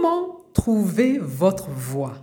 Comment 0.00 0.46
trouver 0.54 1.18
votre 1.18 1.68
voix? 1.68 2.14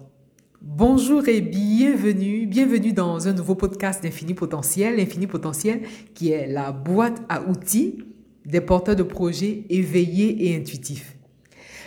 Bonjour 0.62 1.28
et 1.28 1.42
bienvenue, 1.42 2.48
bienvenue 2.48 2.92
dans 2.92 3.28
un 3.28 3.34
nouveau 3.34 3.54
podcast 3.54 4.02
d'Infini 4.02 4.34
Potentiel. 4.34 5.00
Infini 5.00 5.28
Potentiel 5.28 5.82
qui 6.16 6.32
est 6.32 6.48
la 6.48 6.72
boîte 6.72 7.22
à 7.30 7.44
outils 7.48 8.00
des 8.46 8.62
porteurs 8.62 8.96
de 8.96 9.04
projets 9.04 9.66
éveillés 9.70 10.48
et 10.48 10.56
intuitifs. 10.56 11.18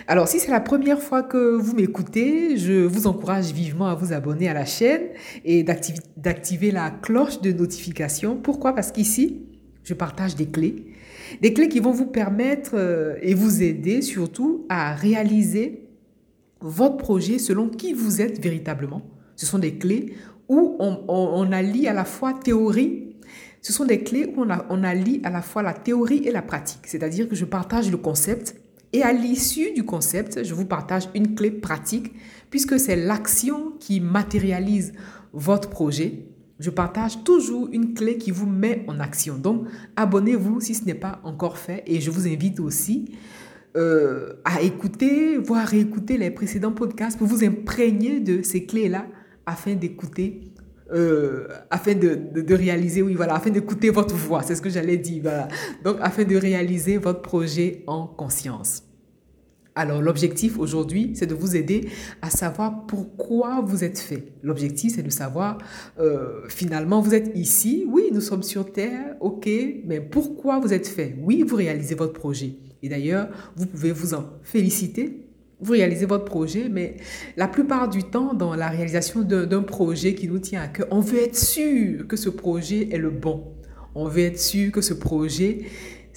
Alors 0.06 0.28
si 0.28 0.38
c'est 0.38 0.52
la 0.52 0.60
première 0.60 1.02
fois 1.02 1.24
que 1.24 1.56
vous 1.56 1.74
m'écoutez, 1.74 2.56
je 2.56 2.84
vous 2.84 3.08
encourage 3.08 3.52
vivement 3.52 3.88
à 3.88 3.96
vous 3.96 4.12
abonner 4.12 4.48
à 4.48 4.54
la 4.54 4.66
chaîne 4.66 5.08
et 5.44 5.64
d'activer 5.64 6.70
la 6.70 6.90
cloche 6.90 7.40
de 7.40 7.50
notification. 7.50 8.36
Pourquoi? 8.36 8.74
Parce 8.76 8.92
qu'ici, 8.92 9.42
je 9.82 9.94
partage 9.94 10.36
des 10.36 10.46
clés 10.46 10.90
des 11.40 11.52
clés 11.52 11.68
qui 11.68 11.80
vont 11.80 11.92
vous 11.92 12.06
permettre 12.06 12.72
euh, 12.74 13.14
et 13.22 13.34
vous 13.34 13.62
aider 13.62 14.02
surtout 14.02 14.66
à 14.68 14.94
réaliser 14.94 15.79
votre 16.60 16.96
projet 16.96 17.38
selon 17.38 17.68
qui 17.68 17.92
vous 17.92 18.20
êtes 18.20 18.42
véritablement. 18.42 19.02
Ce 19.36 19.46
sont 19.46 19.58
des 19.58 19.78
clés 19.78 20.14
où 20.48 20.76
on, 20.78 21.04
on, 21.08 21.52
allie 21.52 21.86
à 21.86 21.92
la 21.92 22.04
fois 22.04 22.34
théorie, 22.34 23.16
ce 23.62 23.72
sont 23.72 23.84
des 23.84 24.02
clés 24.02 24.32
où 24.34 24.42
on, 24.42 24.50
a, 24.50 24.66
on 24.68 24.82
allie 24.82 25.20
à 25.24 25.30
la 25.30 25.42
fois 25.42 25.62
la 25.62 25.74
théorie 25.74 26.22
et 26.24 26.32
la 26.32 26.42
pratique. 26.42 26.86
C'est-à-dire 26.86 27.28
que 27.28 27.36
je 27.36 27.44
partage 27.44 27.90
le 27.90 27.96
concept 27.96 28.56
et 28.92 29.02
à 29.02 29.12
l'issue 29.12 29.72
du 29.72 29.84
concept, 29.84 30.44
je 30.44 30.54
vous 30.54 30.66
partage 30.66 31.08
une 31.14 31.34
clé 31.34 31.50
pratique 31.50 32.12
puisque 32.50 32.80
c'est 32.80 32.96
l'action 32.96 33.72
qui 33.78 34.00
matérialise 34.00 34.92
votre 35.32 35.70
projet 35.70 36.26
je 36.60 36.68
partage 36.68 37.24
toujours 37.24 37.70
une 37.72 37.94
clé 37.94 38.18
qui 38.18 38.30
vous 38.30 38.46
met 38.46 38.84
en 38.86 39.00
action. 39.00 39.38
Donc, 39.38 39.66
abonnez-vous 39.96 40.60
si 40.60 40.74
ce 40.74 40.84
n'est 40.84 40.94
pas 40.94 41.18
encore 41.24 41.56
fait. 41.56 41.82
Et 41.86 42.00
je 42.00 42.10
vous 42.10 42.28
invite 42.28 42.60
aussi 42.60 43.06
euh, 43.76 44.34
à 44.44 44.62
écouter, 44.62 45.36
voire 45.36 45.66
réécouter 45.66 46.16
les 46.16 46.30
précédents 46.30 46.72
podcasts 46.72 47.16
pour 47.16 47.26
vous 47.26 47.44
imprégner 47.44 48.20
de 48.20 48.42
ces 48.42 48.66
clés-là 48.66 49.06
afin 49.46 49.74
d'écouter, 49.74 50.52
euh, 50.92 51.46
afin 51.70 51.94
de, 51.94 52.18
de, 52.40 52.54
réaliser, 52.54 53.02
oui, 53.02 53.14
voilà, 53.14 53.34
afin 53.34 53.50
d'écouter 53.50 53.90
votre 53.90 54.14
voix. 54.14 54.42
C'est 54.42 54.56
ce 54.56 54.62
que 54.62 54.70
j'allais 54.70 54.96
dire. 54.96 55.22
Voilà. 55.22 55.48
Donc, 55.84 55.98
afin 56.00 56.24
de 56.24 56.36
réaliser 56.36 56.96
votre 56.96 57.22
projet 57.22 57.84
en 57.86 58.06
conscience. 58.06 58.82
Alors 59.80 60.02
l'objectif 60.02 60.58
aujourd'hui, 60.58 61.12
c'est 61.14 61.26
de 61.26 61.32
vous 61.32 61.56
aider 61.56 61.88
à 62.20 62.28
savoir 62.28 62.84
pourquoi 62.86 63.62
vous 63.62 63.82
êtes 63.82 63.98
fait. 63.98 64.34
L'objectif, 64.42 64.96
c'est 64.96 65.02
de 65.02 65.08
savoir, 65.08 65.56
euh, 65.98 66.42
finalement, 66.48 67.00
vous 67.00 67.14
êtes 67.14 67.30
ici, 67.34 67.86
oui, 67.88 68.10
nous 68.12 68.20
sommes 68.20 68.42
sur 68.42 68.70
Terre, 68.70 69.16
ok, 69.20 69.48
mais 69.86 70.02
pourquoi 70.02 70.60
vous 70.60 70.74
êtes 70.74 70.86
fait? 70.86 71.16
Oui, 71.22 71.44
vous 71.48 71.56
réalisez 71.56 71.94
votre 71.94 72.12
projet. 72.12 72.56
Et 72.82 72.90
d'ailleurs, 72.90 73.30
vous 73.56 73.64
pouvez 73.64 73.90
vous 73.90 74.12
en 74.12 74.26
féliciter. 74.42 75.26
Vous 75.62 75.72
réalisez 75.72 76.04
votre 76.04 76.26
projet, 76.26 76.68
mais 76.68 76.96
la 77.38 77.48
plupart 77.48 77.88
du 77.88 78.02
temps, 78.02 78.34
dans 78.34 78.54
la 78.54 78.68
réalisation 78.68 79.22
d'un 79.22 79.62
projet 79.62 80.14
qui 80.14 80.28
nous 80.28 80.40
tient 80.40 80.60
à 80.60 80.68
cœur, 80.68 80.88
on 80.90 81.00
veut 81.00 81.22
être 81.22 81.36
sûr 81.38 82.06
que 82.06 82.16
ce 82.16 82.28
projet 82.28 82.90
est 82.92 82.98
le 82.98 83.08
bon. 83.08 83.44
On 83.94 84.08
veut 84.08 84.24
être 84.24 84.38
sûr 84.38 84.72
que 84.72 84.82
ce 84.82 84.92
projet 84.92 85.62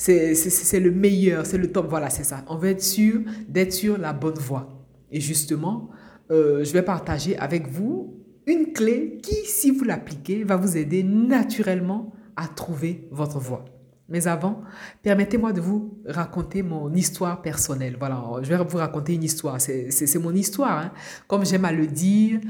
c'est 0.03 0.79
le 0.79 0.91
meilleur, 0.91 1.45
c'est 1.45 1.57
le 1.57 1.71
top. 1.71 1.87
Voilà, 1.89 2.09
c'est 2.09 2.25
ça. 2.25 2.43
On 2.47 2.57
veut 2.57 2.69
être 2.69 2.83
sûr 2.83 3.21
d'être 3.47 3.71
sur 3.71 3.97
la 3.97 4.11
bonne 4.11 4.37
voie. 4.37 4.67
Et 5.11 5.21
justement, 5.21 5.89
euh, 6.29 6.63
je 6.63 6.73
vais 6.73 6.81
partager 6.81 7.37
avec 7.37 7.69
vous 7.69 8.15
une 8.45 8.73
clé 8.73 9.19
qui, 9.23 9.35
si 9.45 9.71
vous 9.71 9.85
l'appliquez, 9.85 10.43
va 10.43 10.57
vous 10.57 10.75
aider 10.75 11.03
naturellement 11.03 12.11
à 12.35 12.47
trouver 12.47 13.07
votre 13.11 13.39
voie. 13.39 13.63
Mais 14.09 14.27
avant, 14.27 14.61
permettez-moi 15.01 15.53
de 15.53 15.61
vous 15.61 15.97
raconter 16.05 16.61
mon 16.63 16.93
histoire 16.93 17.41
personnelle. 17.41 17.95
Voilà, 17.97 18.21
je 18.41 18.49
vais 18.49 18.57
vous 18.57 18.77
raconter 18.77 19.13
une 19.13 19.23
histoire. 19.23 19.61
C'est 19.61 20.19
mon 20.19 20.35
histoire. 20.35 20.79
Hein. 20.79 20.91
Comme 21.27 21.45
j'aime 21.45 21.63
à 21.63 21.71
le 21.71 21.87
dire, 21.87 22.41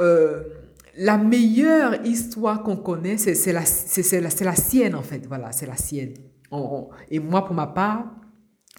euh, 0.00 0.42
la 0.96 1.16
meilleure 1.16 2.04
histoire 2.04 2.64
qu'on 2.64 2.76
connaît, 2.76 3.18
c'est 3.18 3.52
la, 3.52 3.62
la, 3.62 4.28
la 4.40 4.56
sienne 4.56 4.96
en 4.96 5.02
fait. 5.02 5.24
Voilà, 5.28 5.52
c'est 5.52 5.66
la 5.66 5.76
sienne 5.76 6.14
et 7.10 7.18
moi, 7.18 7.44
pour 7.44 7.54
ma 7.54 7.66
part, 7.66 8.04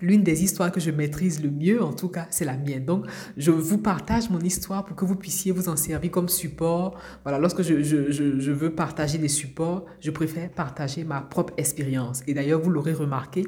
l'une 0.02 0.24
des 0.24 0.44
histoires 0.44 0.72
que 0.72 0.80
je 0.80 0.92
maîtrise 0.92 1.42
le 1.44 1.50
mieux, 1.50 1.82
en 1.82 1.94
tout 1.94 2.10
cas, 2.10 2.28
c'est 2.30 2.46
la 2.46 2.58
mienne. 2.58 2.86
Donc, 2.86 3.06
je 3.38 3.52
vous 3.52 3.78
partage 3.78 4.30
mon 4.30 4.40
histoire 4.40 4.84
pour 4.84 4.96
que 4.96 5.06
vous 5.06 5.16
puissiez 5.16 5.52
vous 5.52 5.70
en 5.70 5.76
servir 5.76 6.12
comme 6.12 6.30
support. 6.30 6.98
Voilà, 7.24 7.40
lorsque 7.40 7.62
je, 7.62 7.82
je, 7.82 8.12
je, 8.12 8.52
veux 8.52 8.74
partager 8.74 9.18
des 9.18 9.28
supports, 9.28 9.86
je 10.00 10.12
préfère 10.12 10.50
partager 10.50 11.04
ma 11.04 11.22
propre 11.22 11.54
expérience. 11.58 12.24
Et 12.28 12.34
d'ailleurs, 12.34 12.60
vous 12.60 12.70
l'aurez 12.70 12.94
remarqué, 12.94 13.46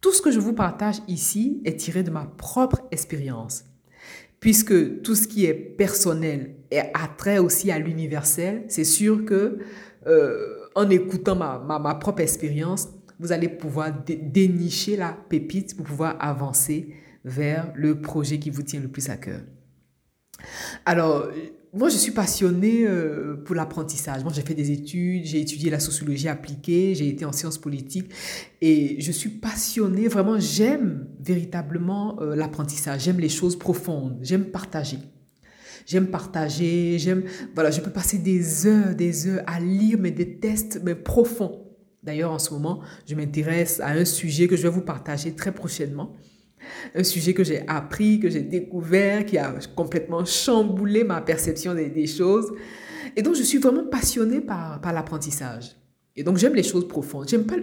tout 0.00 0.12
ce 0.12 0.22
que 0.22 0.30
je 0.30 0.40
vous 0.40 0.54
partage 0.54 0.96
ici 1.08 1.60
est 1.64 1.76
tiré 1.76 2.02
de 2.02 2.10
ma 2.10 2.24
propre 2.24 2.82
expérience. 2.90 3.64
Puisque 4.40 5.02
tout 5.02 5.16
ce 5.16 5.26
qui 5.26 5.46
est 5.46 5.54
personnel 5.54 6.54
et 6.70 6.78
attrait 6.94 7.38
aussi 7.38 7.72
à 7.72 7.80
l'universel, 7.80 8.64
c'est 8.68 8.84
sûr 8.84 9.24
que 9.24 9.58
euh, 10.06 10.56
en 10.76 10.88
écoutant 10.90 11.34
ma, 11.34 11.58
ma, 11.58 11.80
ma 11.80 11.96
propre 11.96 12.22
expérience, 12.22 12.88
vous 13.18 13.32
allez 13.32 13.48
pouvoir 13.48 13.92
dénicher 14.06 14.96
la 14.96 15.12
pépite 15.12 15.76
pour 15.76 15.86
pouvoir 15.86 16.16
avancer 16.20 16.94
vers 17.24 17.72
le 17.74 18.00
projet 18.00 18.38
qui 18.38 18.50
vous 18.50 18.62
tient 18.62 18.80
le 18.80 18.88
plus 18.88 19.08
à 19.10 19.16
cœur. 19.16 19.40
Alors, 20.84 21.28
moi, 21.74 21.90
je 21.90 21.96
suis 21.96 22.12
passionnée 22.12 22.86
euh, 22.86 23.36
pour 23.44 23.54
l'apprentissage. 23.54 24.22
Moi, 24.22 24.32
j'ai 24.34 24.42
fait 24.42 24.54
des 24.54 24.70
études, 24.70 25.24
j'ai 25.24 25.40
étudié 25.40 25.70
la 25.70 25.80
sociologie 25.80 26.28
appliquée, 26.28 26.94
j'ai 26.94 27.08
été 27.08 27.24
en 27.24 27.32
sciences 27.32 27.58
politiques 27.58 28.10
et 28.60 29.00
je 29.00 29.12
suis 29.12 29.28
passionnée, 29.28 30.08
vraiment, 30.08 30.38
j'aime 30.38 31.06
véritablement 31.20 32.20
euh, 32.22 32.34
l'apprentissage, 32.34 33.02
j'aime 33.02 33.20
les 33.20 33.28
choses 33.28 33.58
profondes, 33.58 34.18
j'aime 34.22 34.46
partager. 34.46 34.98
J'aime 35.84 36.08
partager, 36.08 36.98
j'aime, 36.98 37.24
voilà, 37.54 37.70
je 37.70 37.80
peux 37.80 37.90
passer 37.90 38.18
des 38.18 38.66
heures, 38.66 38.94
des 38.94 39.26
heures 39.26 39.42
à 39.46 39.58
lire 39.58 39.98
mais 39.98 40.10
des 40.10 40.38
tests 40.38 40.80
mais 40.84 40.94
profonds. 40.94 41.67
D'ailleurs, 42.08 42.32
en 42.32 42.38
ce 42.38 42.54
moment, 42.54 42.80
je 43.06 43.14
m'intéresse 43.14 43.80
à 43.80 43.90
un 43.90 44.06
sujet 44.06 44.48
que 44.48 44.56
je 44.56 44.62
vais 44.62 44.70
vous 44.70 44.80
partager 44.80 45.34
très 45.34 45.52
prochainement. 45.52 46.16
Un 46.94 47.04
sujet 47.04 47.34
que 47.34 47.44
j'ai 47.44 47.68
appris, 47.68 48.18
que 48.18 48.30
j'ai 48.30 48.40
découvert, 48.40 49.26
qui 49.26 49.36
a 49.36 49.52
complètement 49.76 50.24
chamboulé 50.24 51.04
ma 51.04 51.20
perception 51.20 51.74
des, 51.74 52.06
choses. 52.06 52.50
Et 53.14 53.20
donc, 53.20 53.34
je 53.34 53.42
suis 53.42 53.58
vraiment 53.58 53.84
passionnée 53.84 54.40
par, 54.40 54.80
l'apprentissage. 54.90 55.76
Et 56.16 56.22
donc, 56.22 56.38
j'aime 56.38 56.54
les 56.54 56.62
choses 56.62 56.88
profondes. 56.88 57.28
J'aime 57.28 57.44
pas, 57.44 57.56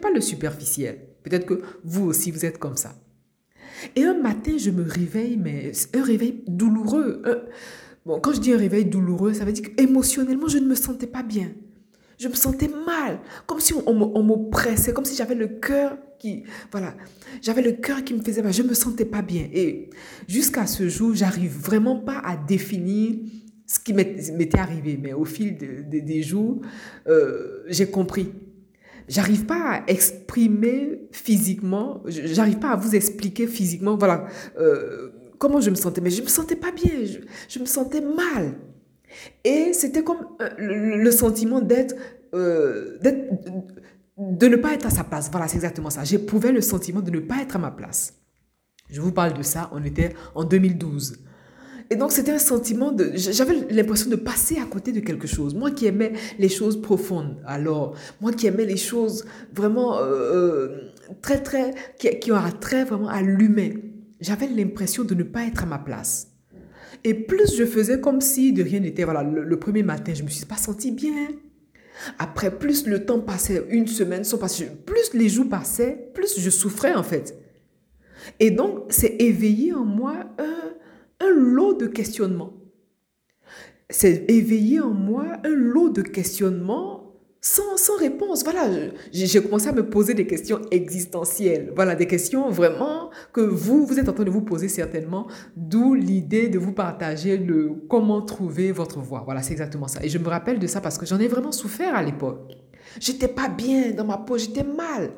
pas 0.00 0.10
le 0.10 0.20
superficiel. 0.20 0.98
Peut-être 1.22 1.46
que 1.46 1.62
vous 1.84 2.06
aussi, 2.06 2.32
vous 2.32 2.44
êtes 2.44 2.58
comme 2.58 2.76
ça. 2.76 2.96
Et 3.94 4.02
un 4.02 4.14
matin, 4.14 4.56
je 4.58 4.70
me 4.70 4.82
réveille, 4.82 5.36
mais 5.36 5.70
un 5.94 6.02
réveil 6.02 6.42
douloureux. 6.48 7.22
bon, 8.04 8.18
quand 8.18 8.32
je 8.32 8.40
dis 8.40 8.52
un 8.52 8.58
réveil 8.58 8.84
douloureux, 8.84 9.32
ça 9.32 9.44
veut 9.44 9.52
dire 9.52 9.76
qu'émotionnellement, 9.76 10.48
je 10.48 10.58
ne 10.58 10.66
me 10.66 10.74
sentais 10.74 11.06
pas 11.06 11.22
bien. 11.22 11.52
Je 12.18 12.28
me 12.28 12.34
sentais 12.34 12.68
mal, 12.68 13.18
comme 13.46 13.60
si 13.60 13.74
on, 13.74 14.22
m'oppressait, 14.22 14.92
comme 14.92 15.04
si 15.04 15.16
j'avais 15.16 15.34
le 15.34 15.48
cœur 15.48 15.96
qui, 16.18 16.44
voilà, 16.70 16.94
j'avais 17.40 17.62
le 17.62 17.72
cœur 17.72 18.04
qui 18.04 18.14
me 18.14 18.22
faisait 18.22 18.42
mal. 18.42 18.52
Je 18.52 18.62
me 18.62 18.74
sentais 18.74 19.04
pas 19.04 19.22
bien. 19.22 19.48
Et 19.52 19.90
jusqu'à 20.28 20.66
ce 20.66 20.88
jour, 20.88 21.14
j'arrive 21.14 21.56
vraiment 21.58 21.96
pas 21.96 22.20
à 22.24 22.36
définir 22.36 23.16
ce 23.66 23.78
qui 23.80 23.92
m'était 23.92 24.58
arrivé. 24.58 24.98
Mais 25.02 25.12
au 25.12 25.24
fil 25.24 25.56
des 25.56 26.22
jours, 26.22 26.60
euh, 27.08 27.64
j'ai 27.68 27.86
compris. 27.86 28.30
J'arrive 29.08 29.46
pas 29.46 29.72
à 29.72 29.82
exprimer 29.88 31.08
physiquement, 31.10 32.02
j'arrive 32.06 32.58
pas 32.58 32.70
à 32.70 32.76
vous 32.76 32.94
expliquer 32.94 33.46
physiquement, 33.46 33.96
voilà, 33.96 34.26
euh, 34.58 35.10
comment 35.38 35.60
je 35.60 35.70
me 35.70 35.74
sentais. 35.74 36.00
Mais 36.00 36.10
je 36.10 36.22
me 36.22 36.28
sentais 36.28 36.56
pas 36.56 36.70
bien, 36.70 36.92
je 37.48 37.58
me 37.58 37.66
sentais 37.66 38.00
mal. 38.00 38.54
Et 39.44 39.72
c'était 39.72 40.02
comme 40.02 40.26
euh, 40.40 40.48
le, 40.58 41.10
sentiment 41.10 41.60
d'être, 41.60 41.94
euh, 42.34 42.98
de 44.18 44.46
ne 44.46 44.56
pas 44.56 44.74
être 44.74 44.86
à 44.86 44.90
sa 44.90 45.04
place. 45.04 45.30
Voilà, 45.30 45.48
c'est 45.48 45.56
exactement 45.56 45.90
ça. 45.90 46.04
J'éprouvais 46.04 46.52
le 46.52 46.60
sentiment 46.60 47.00
de 47.00 47.10
ne 47.10 47.20
pas 47.20 47.42
être 47.42 47.56
à 47.56 47.58
ma 47.58 47.70
place. 47.70 48.14
Je 48.90 49.00
vous 49.00 49.12
parle 49.12 49.34
de 49.34 49.42
ça, 49.42 49.70
on 49.72 49.82
était 49.84 50.14
en 50.34 50.44
2012. 50.44 51.18
Et 51.90 51.96
donc, 51.96 52.10
c'était 52.10 52.32
un 52.32 52.38
sentiment 52.38 52.90
de. 52.90 53.12
J'avais 53.14 53.54
l'impression 53.70 54.08
de 54.08 54.16
passer 54.16 54.58
à 54.58 54.64
côté 54.64 54.92
de 54.92 55.00
quelque 55.00 55.26
chose. 55.26 55.54
Moi 55.54 55.70
qui 55.70 55.86
aimais 55.86 56.14
les 56.38 56.48
choses 56.48 56.80
profondes, 56.80 57.36
alors, 57.44 57.94
moi 58.20 58.32
qui 58.32 58.46
aimais 58.46 58.64
les 58.64 58.78
choses 58.78 59.26
vraiment 59.52 59.98
euh, 59.98 60.68
très, 61.20 61.42
très. 61.42 61.74
qui, 61.98 62.18
qui 62.18 62.32
ont 62.32 62.38
trait 62.60 62.84
vraiment 62.84 63.08
à 63.08 63.20
l'humain, 63.20 63.72
j'avais 64.20 64.46
l'impression 64.46 65.04
de 65.04 65.14
ne 65.14 65.22
pas 65.22 65.44
être 65.44 65.64
à 65.64 65.66
ma 65.66 65.78
place. 65.78 66.31
Et 67.04 67.14
plus 67.14 67.56
je 67.56 67.64
faisais 67.64 68.00
comme 68.00 68.20
si 68.20 68.52
de 68.52 68.62
rien 68.62 68.80
n'était, 68.80 69.04
voilà, 69.04 69.22
le, 69.22 69.58
premier 69.58 69.82
matin, 69.82 70.12
je 70.14 70.22
me 70.22 70.28
suis 70.28 70.46
pas 70.46 70.56
senti 70.56 70.90
bien. 70.90 71.28
Après, 72.18 72.56
plus 72.56 72.86
le 72.86 73.04
temps 73.04 73.20
passait, 73.20 73.64
une 73.70 73.86
semaine 73.86 74.24
sans 74.24 74.38
passer, 74.38 74.70
plus 74.86 75.14
les 75.14 75.28
jours 75.28 75.48
passaient, 75.48 76.10
plus 76.14 76.40
je 76.40 76.50
souffrais 76.50 76.94
en 76.94 77.02
fait. 77.02 77.38
Et 78.40 78.50
donc, 78.50 78.84
c'est 78.88 79.16
éveillé 79.20 79.72
en 79.72 79.84
moi 79.84 80.14
un, 80.38 81.26
un 81.26 81.30
lot 81.30 81.74
de 81.74 81.86
questionnements. 81.86 82.54
C'est 83.90 84.30
éveillé 84.30 84.80
en 84.80 84.90
moi 84.90 85.26
un 85.44 85.54
lot 85.54 85.90
de 85.90 86.02
questionnements 86.02 87.01
sans, 87.42 87.96
réponse. 87.98 88.44
Voilà, 88.44 88.68
j'ai 89.12 89.42
commencé 89.42 89.68
à 89.68 89.72
me 89.72 89.88
poser 89.88 90.14
des 90.14 90.26
questions 90.26 90.60
existentielles. 90.70 91.72
Voilà, 91.74 91.96
des 91.96 92.06
questions 92.06 92.48
vraiment 92.50 93.10
que 93.32 93.40
vous, 93.40 93.84
vous 93.84 93.98
êtes 93.98 94.08
en 94.08 94.12
train 94.12 94.24
de 94.24 94.30
vous 94.30 94.42
poser 94.42 94.68
certainement, 94.68 95.26
d'où 95.56 95.94
l'idée 95.94 96.48
de 96.48 96.58
vous 96.58 96.72
partager 96.72 97.36
le 97.36 97.70
comment 97.88 98.22
trouver 98.22 98.70
votre 98.70 99.00
voie. 99.00 99.22
Voilà, 99.24 99.42
c'est 99.42 99.52
exactement 99.52 99.88
ça. 99.88 100.04
Et 100.04 100.08
je 100.08 100.18
me 100.18 100.28
rappelle 100.28 100.60
de 100.60 100.66
ça 100.68 100.80
parce 100.80 100.96
que 100.98 101.04
j'en 101.04 101.18
ai 101.18 101.28
vraiment 101.28 101.52
souffert 101.52 101.94
à 101.96 102.02
l'époque. 102.02 102.52
J'étais 103.00 103.28
pas 103.28 103.48
bien 103.48 103.90
dans 103.90 104.04
ma 104.04 104.18
peau, 104.18 104.38
j'étais 104.38 104.64
mal. 104.64 105.10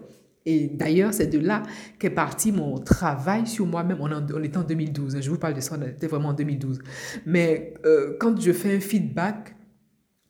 Et 0.47 0.69
d'ailleurs, 0.69 1.15
c'est 1.15 1.27
de 1.27 1.39
là 1.39 1.63
qu'est 1.99 2.11
parti 2.11 2.53
mon 2.53 2.79
travail 2.79 3.47
sur 3.47 3.67
moi-même. 3.67 3.99
On, 4.01 4.11
on, 4.11 4.43
était 4.43 4.59
en 4.59 4.63
2012. 4.63 5.19
Je 5.21 5.31
vous 5.31 5.39
parle 5.39 5.55
de 5.55 5.61
ça, 5.61 5.77
on 5.79 5.83
était 5.87 6.07
vraiment 6.07 6.31
en 6.31 6.35
2012. 6.35 6.79
Mais 7.27 7.75
euh, 7.85 8.17
quand 8.19 8.39
je 8.39 8.53
fais 8.53 8.77
un 8.77 8.81
feedback, 8.81 9.54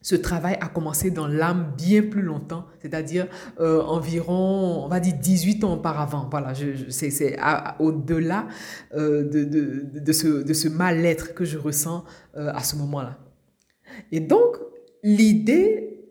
ce 0.05 0.15
travail 0.15 0.59
a 0.61 0.69
commencé 0.69 1.11
dans 1.11 1.27
l'âme 1.27 1.73
bien 1.79 2.03
plus 2.03 2.21
longtemps, 2.21 2.67
c'est-à-dire 2.83 3.27
euh, 3.59 3.81
environ, 3.81 4.85
on 4.85 4.89
va 4.89 5.01
dire 5.01 5.15
18 5.15 5.65
ans 5.65 5.73
auparavant. 5.73 6.29
Voilà, 6.31 6.53
je, 6.53 6.91
c'est 6.91 7.39
au-delà 7.79 8.47
euh, 8.95 9.25
de, 9.27 9.45
de, 9.45 9.99
de, 9.99 10.13
ce, 10.13 10.29
de 10.43 10.53
ce 10.53 10.69
mal-être 10.69 11.33
que 11.33 11.47
je 11.47 11.57
ressens 11.57 12.05
euh, 12.37 12.53
à 12.53 12.63
ce 12.63 12.77
moment-là. 12.77 13.19
Et 14.13 14.21
donc, 14.21 14.59
l'idée 15.03 16.05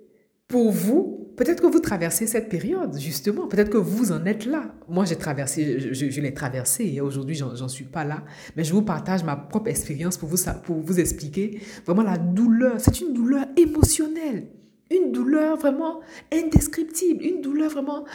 pour 0.47 0.71
vous, 0.71 1.22
peut-être 1.35 1.61
que 1.61 1.67
vous 1.67 1.79
traversez 1.79 2.27
cette 2.27 2.49
période, 2.49 2.97
justement. 2.99 3.47
Peut-être 3.47 3.69
que 3.69 3.77
vous 3.77 4.11
en 4.11 4.25
êtes 4.25 4.45
là. 4.45 4.73
Moi, 4.87 5.05
j'ai 5.05 5.15
traversé, 5.15 5.93
je, 5.93 6.21
l'ai 6.21 6.33
traversé 6.33 6.85
et 6.85 7.01
aujourd'hui, 7.01 7.35
j'en 7.35 7.67
suis 7.67 7.85
pas 7.85 8.03
là. 8.03 8.23
Mais 8.55 8.63
je 8.63 8.73
vous 8.73 8.81
partage 8.81 9.23
ma 9.23 9.35
propre 9.35 9.69
expérience 9.69 10.17
pour 10.17 10.29
vous, 10.29 10.37
pour 10.63 10.77
vous 10.77 10.99
expliquer 10.99 11.61
vraiment 11.85 12.03
la 12.03 12.17
douleur. 12.17 12.75
C'est 12.79 13.01
une 13.01 13.13
douleur 13.13 13.45
émotionnelle. 13.57 14.47
Une 14.91 15.11
douleur 15.11 15.57
vraiment 15.57 16.01
indescriptible, 16.31 17.23
une 17.23 17.41
douleur 17.41 17.71
vraiment 17.71 18.05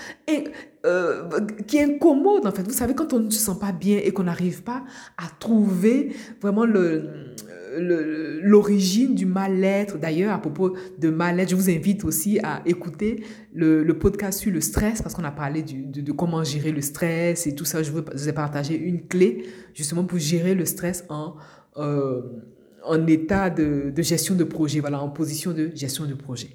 euh, 0.86 1.28
qui 1.66 1.78
est 1.78 1.82
incommode 1.82 2.46
en 2.46 2.52
fait. 2.52 2.62
Vous 2.62 2.72
savez, 2.72 2.94
quand 2.94 3.12
on 3.12 3.20
ne 3.20 3.30
se 3.30 3.38
sent 3.38 3.58
pas 3.60 3.72
bien 3.72 3.98
et 4.04 4.12
qu'on 4.12 4.24
n'arrive 4.24 4.62
pas 4.62 4.84
à 5.16 5.24
trouver 5.40 6.14
vraiment 6.40 6.66
le, 6.66 7.34
l'origine 7.78 9.14
du 9.14 9.26
mal-être. 9.26 9.98
D'ailleurs, 9.98 10.34
à 10.34 10.38
propos 10.38 10.76
de 10.98 11.08
mal-être, 11.10 11.50
je 11.50 11.56
vous 11.56 11.70
invite 11.70 12.04
aussi 12.04 12.38
à 12.42 12.62
écouter 12.66 13.24
le, 13.54 13.84
podcast 13.92 14.40
sur 14.40 14.52
le 14.52 14.60
stress 14.60 15.02
parce 15.02 15.14
qu'on 15.14 15.24
a 15.24 15.30
parlé 15.30 15.62
de, 15.62 16.12
comment 16.12 16.44
gérer 16.44 16.72
le 16.72 16.80
stress 16.80 17.46
et 17.46 17.54
tout 17.54 17.64
ça. 17.64 17.82
Je 17.82 17.90
vous, 17.90 18.28
ai 18.28 18.32
partagé 18.32 18.76
une 18.76 19.06
clé 19.06 19.46
justement 19.74 20.04
pour 20.04 20.18
gérer 20.18 20.54
le 20.54 20.64
stress 20.64 21.04
en, 21.08 21.34
euh, 21.76 22.22
en 22.84 23.06
état 23.06 23.50
de, 23.50 23.90
de 23.94 24.02
gestion 24.02 24.34
de 24.34 24.44
projet, 24.44 24.80
voilà, 24.80 25.00
en 25.02 25.08
position 25.08 25.52
de 25.52 25.70
gestion 25.74 26.06
de 26.06 26.14
projet. 26.14 26.50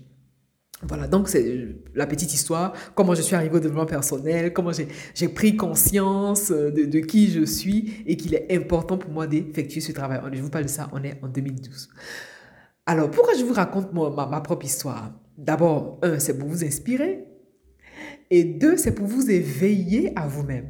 Voilà, 0.88 1.08
donc 1.08 1.30
c'est 1.30 1.76
la 1.96 2.06
petite 2.06 2.34
histoire, 2.34 2.74
comment 2.96 3.16
je 3.16 3.22
suis 3.22 3.36
arrivé 3.36 3.56
au 3.56 3.60
développement 3.60 3.86
personnel, 3.86 4.52
comment 4.52 4.72
j'ai 5.16 5.28
pris 5.30 5.56
conscience 5.56 6.52
euh, 6.52 6.72
de, 6.72 7.00
qui 7.00 7.30
je 7.30 7.46
suis 7.46 8.04
et 8.06 8.18
qu'il 8.18 8.36
est 8.36 8.54
important 8.54 8.98
pour 8.98 9.12
moi 9.12 9.26
d'effectuer 9.28 9.80
ce 9.80 9.92
travail. 9.92 10.20
Je 10.34 10.42
vous 10.42 10.50
parle 10.50 10.66
de 10.66 10.70
ça, 10.70 10.90
on 10.92 11.04
est 11.04 11.18
en 11.24 11.28
2012. 11.28 11.90
Alors, 12.86 13.10
pourquoi 13.10 13.34
je 13.38 13.46
vous 13.46 13.54
raconte 13.54 13.94
ma, 13.94 14.28
ma 14.28 14.42
propre 14.42 14.66
histoire? 14.66 15.14
D'abord, 15.38 16.00
un, 16.04 16.20
c'est 16.20 16.38
pour 16.38 16.50
vous 16.50 16.66
inspirer. 16.66 17.26
Et 18.30 18.44
deux, 18.44 18.78
c'est 18.78 18.94
pour 18.94 19.08
vous 19.08 19.30
éveiller 19.30 20.12
à 20.18 20.28
vous-même. 20.28 20.70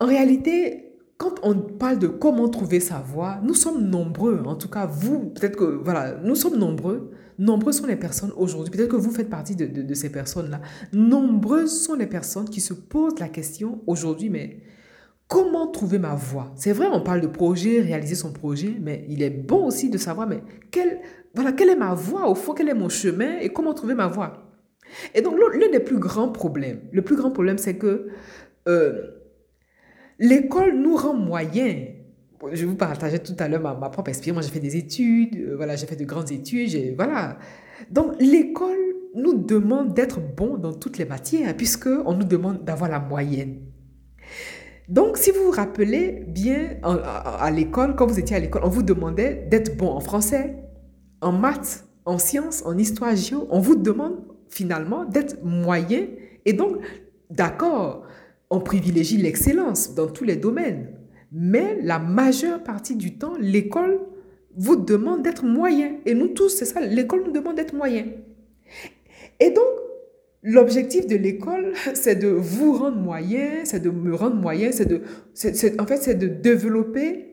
En 0.00 0.06
réalité, 0.06 0.92
quand 1.22 1.34
on 1.44 1.54
parle 1.54 2.00
de 2.00 2.08
comment 2.08 2.48
trouver 2.48 2.80
sa 2.80 2.98
voie, 2.98 3.38
nous 3.44 3.54
sommes 3.54 3.88
nombreux, 3.88 4.42
en 4.44 4.56
tout 4.56 4.68
cas 4.68 4.86
vous, 4.86 5.30
peut-être 5.30 5.56
que, 5.56 5.64
voilà, 5.64 6.18
nous 6.24 6.34
sommes 6.34 6.58
nombreux 6.58 7.12
Nombreuses 7.42 7.78
sont 7.78 7.88
les 7.88 7.96
personnes 7.96 8.30
aujourd'hui, 8.36 8.70
peut-être 8.70 8.90
que 8.90 8.96
vous 8.96 9.10
faites 9.10 9.28
partie 9.28 9.56
de, 9.56 9.94
ces 9.94 10.12
personnes-là, 10.12 10.60
nombreuses 10.92 11.82
sont 11.84 11.94
les 11.94 12.06
personnes 12.06 12.48
qui 12.48 12.60
se 12.60 12.72
posent 12.72 13.18
la 13.18 13.28
question 13.28 13.82
aujourd'hui, 13.88 14.30
mais 14.30 14.60
comment 15.26 15.66
trouver 15.66 15.98
ma 15.98 16.14
voie? 16.14 16.52
C'est 16.54 16.70
vrai, 16.70 16.86
on 16.92 17.00
parle 17.00 17.20
de 17.20 17.26
projet, 17.26 17.80
réaliser 17.80 18.14
son 18.14 18.32
projet, 18.32 18.76
mais 18.80 19.04
il 19.08 19.24
est 19.24 19.30
bon 19.30 19.66
aussi 19.66 19.90
de 19.90 19.98
savoir, 19.98 20.28
mais 20.28 20.44
quelle, 20.70 21.00
voilà, 21.34 21.50
quelle 21.50 21.70
est 21.70 21.76
ma 21.76 21.94
voie 21.94 22.30
au 22.30 22.36
fond, 22.36 22.54
quel 22.54 22.68
est 22.68 22.74
mon 22.74 22.88
chemin 22.88 23.40
et 23.40 23.48
comment 23.48 23.74
trouver 23.74 23.94
ma 23.94 24.06
voie? 24.06 24.52
Et 25.12 25.20
donc, 25.20 25.34
l'un 25.36 25.68
des 25.68 25.80
plus 25.80 25.98
grands 25.98 26.28
problèmes, 26.28 26.82
le 26.92 27.02
plus 27.02 27.16
grand 27.16 27.32
problème, 27.32 27.58
c'est 27.58 27.76
que 27.76 28.06
euh, 28.68 29.02
l'école 30.20 30.78
nous 30.78 30.94
rend 30.94 31.14
moyens 31.14 31.88
je 32.52 32.66
vous 32.66 32.74
partageais 32.74 33.18
tout 33.18 33.36
à 33.38 33.48
l'heure 33.48 33.60
ma, 33.60 33.88
propre 33.88 34.10
expérience. 34.10 34.34
Moi, 34.34 34.42
j'ai 34.42 34.52
fait 34.52 34.60
des 34.60 34.76
études, 34.76 35.36
euh, 35.36 35.56
voilà, 35.56 35.76
j'ai 35.76 35.86
fait 35.86 35.96
de 35.96 36.04
grandes 36.04 36.30
études, 36.32 36.94
voilà. 36.96 37.38
Donc, 37.90 38.14
l'école 38.20 38.78
nous 39.14 39.34
demande 39.34 39.94
d'être 39.94 40.20
bon 40.20 40.56
dans 40.56 40.72
toutes 40.72 40.98
les 40.98 41.04
matières, 41.04 41.56
puisqu'on 41.56 42.14
nous 42.14 42.24
demande 42.24 42.64
d'avoir 42.64 42.90
la 42.90 43.00
moyenne. 43.00 43.58
Donc, 44.88 45.16
si 45.16 45.30
vous 45.30 45.44
vous 45.44 45.50
rappelez 45.50 46.24
bien, 46.26 46.76
à, 46.82 47.50
l'école, 47.50 47.94
quand 47.94 48.06
vous 48.06 48.18
étiez 48.18 48.36
à 48.36 48.40
l'école, 48.40 48.62
on 48.64 48.68
vous 48.68 48.82
demandait 48.82 49.46
d'être 49.50 49.76
bon 49.76 49.88
en 49.88 50.00
français, 50.00 50.56
en 51.20 51.32
maths, 51.32 51.86
en 52.04 52.18
sciences, 52.18 52.62
en 52.66 52.76
histoire, 52.76 53.14
géo. 53.14 53.46
On 53.50 53.60
vous 53.60 53.76
demande 53.76 54.16
finalement 54.48 55.04
d'être 55.04 55.42
moyen. 55.44 56.06
Et 56.44 56.52
donc, 56.52 56.76
d'accord, 57.30 58.04
on 58.50 58.60
privilégie 58.60 59.18
l'excellence 59.18 59.94
dans 59.94 60.08
tous 60.08 60.24
les 60.24 60.36
domaines. 60.36 60.88
Mais 61.32 61.78
la 61.82 61.98
majeure 61.98 62.62
partie 62.62 62.94
du 62.94 63.16
temps, 63.16 63.34
l'école 63.40 63.98
vous 64.54 64.76
demande 64.76 65.22
d'être 65.22 65.44
moyen. 65.44 65.92
Et 66.04 66.14
nous 66.14 66.28
tous, 66.28 66.50
c'est 66.50 66.66
ça, 66.66 66.80
l'école 66.80 67.24
nous 67.24 67.32
demande 67.32 67.56
d'être 67.56 67.74
moyen. 67.74 68.04
Et 69.40 69.50
donc, 69.50 69.64
l'objectif 70.42 71.06
de 71.06 71.16
l'école, 71.16 71.72
c'est 71.94 72.16
de 72.16 72.28
vous 72.28 72.74
rendre 72.74 72.98
moyen, 72.98 73.64
c'est 73.64 73.80
de 73.80 73.90
me 73.90 74.14
rendre 74.14 74.36
moyen, 74.36 74.72
c'est 74.72 74.86
de, 74.86 75.02
en 75.80 75.86
fait, 75.86 75.96
c'est 75.96 76.16
de 76.16 76.26
développer 76.26 77.31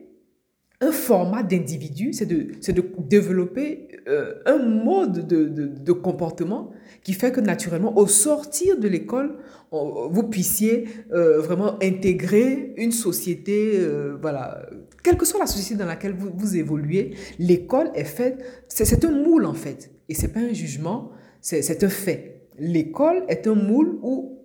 un 0.82 0.92
format 0.92 1.42
d'individu, 1.42 2.12
c'est 2.12 2.26
de, 2.26 2.54
de 2.72 2.84
développer 2.98 3.88
euh, 4.08 4.34
un 4.46 4.58
mode 4.58 5.26
de, 5.26 5.44
de, 5.46 5.92
comportement 5.92 6.70
qui 7.02 7.12
fait 7.12 7.32
que 7.32 7.40
naturellement, 7.40 7.96
au 7.98 8.06
sortir 8.06 8.78
de 8.78 8.88
l'école, 8.88 9.36
vous 9.70 10.22
puissiez 10.24 10.88
euh, 11.12 11.38
vraiment 11.40 11.76
intégrer 11.82 12.72
une 12.78 12.92
société, 12.92 13.74
euh, 13.78 14.16
voilà, 14.20 14.66
quelle 15.02 15.18
que 15.18 15.26
soit 15.26 15.38
la 15.38 15.46
société 15.46 15.78
dans 15.78 15.86
laquelle 15.86 16.14
vous, 16.14 16.30
vous 16.34 16.56
évoluez, 16.56 17.14
l'école 17.38 17.90
est 17.94 18.04
faite, 18.04 18.42
c'est 18.68 19.04
un 19.04 19.10
moule 19.10 19.44
en 19.44 19.54
fait, 19.54 19.90
et 20.08 20.14
c'est 20.14 20.32
pas 20.32 20.40
un 20.40 20.54
jugement, 20.54 21.10
c'est 21.42 21.84
un 21.84 21.88
fait. 21.90 22.46
L'école 22.58 23.24
est 23.28 23.46
un 23.46 23.54
moule 23.54 23.98
où 24.02 24.38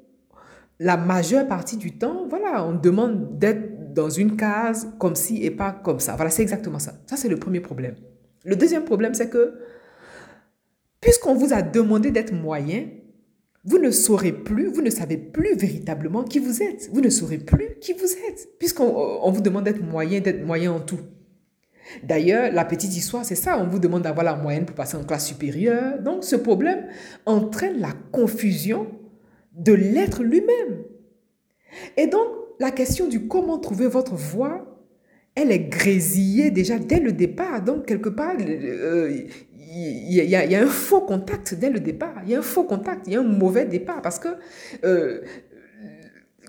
la 0.79 0.97
majeure 0.97 1.47
partie 1.47 1.77
du 1.77 1.97
temps, 1.97 2.27
voilà, 2.29 2.65
on 2.65 2.73
demande 2.73 3.39
d'être 3.39 3.74
dans 3.95 4.09
une 4.09 4.35
case 4.35 4.89
comme 4.99 5.15
ci 5.15 5.43
et 5.43 5.51
pas 5.51 5.71
comme 5.71 5.99
ça. 5.99 6.15
Voilà, 6.15 6.29
c'est 6.29 6.43
exactement 6.43 6.79
ça. 6.79 6.93
Ça, 7.07 7.17
c'est 7.17 7.29
le 7.29 7.37
premier 7.37 7.61
problème. 7.61 7.95
Le 8.43 8.55
deuxième 8.55 8.83
problème, 8.83 9.13
c'est 9.13 9.29
que 9.29 9.55
puisqu'on 11.01 11.35
vous 11.35 11.53
a 11.53 11.61
demandé 11.61 12.11
d'être 12.11 12.33
moyen, 12.33 12.87
vous 13.63 13.79
ne 13.79 13.89
saurez 13.89 14.31
plus, 14.31 14.67
vous 14.67 14.81
ne 14.81 14.91
savez 14.91 15.17
plus 15.17 15.55
véritablement 15.55 16.23
qui 16.23 16.37
vous 16.39 16.61
êtes. 16.61 16.89
Vous 16.93 17.01
ne 17.01 17.09
saurez 17.09 17.39
plus 17.39 17.79
qui 17.81 17.93
vous 17.93 18.11
êtes, 18.29 18.49
puisqu'on 18.59 19.31
vous 19.31 19.41
demande 19.41 19.63
d'être 19.63 19.81
moyen, 19.81 20.19
d'être 20.19 20.45
moyen 20.45 20.71
en 20.71 20.79
tout. 20.79 20.99
D'ailleurs, 22.03 22.51
la 22.51 22.65
petite 22.65 22.95
histoire, 22.95 23.25
c'est 23.25 23.35
ça, 23.35 23.59
on 23.59 23.67
vous 23.67 23.79
demande 23.79 24.03
d'avoir 24.03 24.25
la 24.25 24.35
moyenne 24.35 24.65
pour 24.65 24.75
passer 24.75 24.97
en 24.97 25.03
classe 25.03 25.27
supérieure. 25.27 25.99
Donc, 25.99 26.23
ce 26.23 26.35
problème 26.35 26.85
entraîne 27.25 27.79
la 27.79 27.93
confusion 28.11 28.87
de 29.53 29.73
l'être 29.73 30.23
lui-même. 30.23 30.83
Et 31.97 32.07
donc, 32.07 32.27
la 32.59 32.71
question 32.71 33.07
du 33.07 33.27
comment 33.27 33.57
trouver 33.57 33.87
votre 33.87 34.15
voie, 34.15 34.65
elle 35.35 35.51
est 35.51 35.59
grésillée 35.59 36.51
déjà 36.51 36.79
dès 36.79 36.99
le 36.99 37.11
départ. 37.11 37.61
Donc, 37.61 37.85
quelque 37.85 38.09
part, 38.09 38.35
euh, 38.39 39.11
il 39.57 40.13
y, 40.13 40.35
a, 40.35 40.61
un 40.61 40.67
faux 40.67 41.01
contact 41.01 41.53
dès 41.55 41.69
le 41.69 41.79
départ. 41.79 42.15
Il 42.23 42.29
y 42.29 42.35
a 42.35 42.39
un 42.39 42.43
faux 42.43 42.63
contact, 42.63 43.07
il 43.07 43.13
y 43.13 43.15
a 43.17 43.19
un 43.19 43.23
mauvais 43.23 43.65
départ 43.65 44.01
parce 44.01 44.19
que 44.19 44.29
euh, 44.85 45.21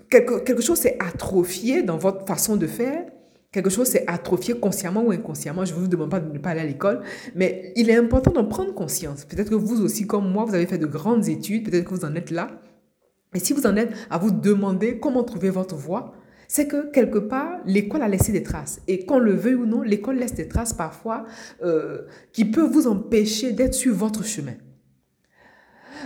quelque, 0.09 0.39
quelque 0.39 0.61
chose 0.61 0.79
s'est 0.79 0.97
atrophié 0.99 1.83
dans 1.83 1.97
votre 1.97 2.25
façon 2.25 2.55
de 2.55 2.67
faire. 2.67 3.05
Quelque 3.51 3.69
chose 3.69 3.87
s'est 3.87 4.05
atrophié 4.07 4.53
consciemment 4.53 5.03
ou 5.03 5.11
inconsciemment. 5.11 5.65
Je 5.65 5.73
ne 5.73 5.79
vous 5.79 5.87
demande 5.87 6.11
pas 6.11 6.19
de 6.19 6.31
ne 6.31 6.37
pas 6.37 6.51
aller 6.51 6.61
à 6.61 6.65
l'école, 6.65 7.01
mais 7.35 7.73
il 7.75 7.89
est 7.89 7.95
important 7.95 8.31
d'en 8.31 8.45
prendre 8.45 8.73
conscience. 8.73 9.25
Peut-être 9.25 9.49
que 9.49 9.55
vous 9.55 9.81
aussi, 9.81 10.05
comme 10.05 10.31
moi, 10.31 10.45
vous 10.45 10.53
avez 10.53 10.65
fait 10.65 10.77
de 10.77 10.85
grandes 10.85 11.27
études, 11.27 11.69
peut-être 11.69 11.85
que 11.85 11.93
vous 11.93 12.05
en 12.05 12.15
êtes 12.15 12.31
là. 12.31 12.61
Et 13.33 13.39
si 13.39 13.53
vous 13.53 13.67
en 13.67 13.75
êtes 13.75 13.93
à 14.09 14.17
vous 14.17 14.31
demander 14.31 14.99
comment 14.99 15.23
trouver 15.23 15.49
votre 15.49 15.75
voie, 15.75 16.13
c'est 16.47 16.67
que 16.67 16.89
quelque 16.91 17.17
part, 17.17 17.59
l'école 17.65 18.01
a 18.01 18.07
laissé 18.07 18.31
des 18.31 18.43
traces. 18.43 18.81
Et 18.87 19.05
qu'on 19.05 19.19
le 19.19 19.33
veuille 19.33 19.55
ou 19.55 19.65
non, 19.65 19.81
l'école 19.81 20.17
laisse 20.17 20.33
des 20.33 20.47
traces 20.47 20.73
parfois 20.73 21.25
euh, 21.61 22.03
qui 22.31 22.45
peuvent 22.45 22.71
vous 22.71 22.87
empêcher 22.87 23.51
d'être 23.51 23.73
sur 23.73 23.93
votre 23.93 24.23
chemin. 24.23 24.55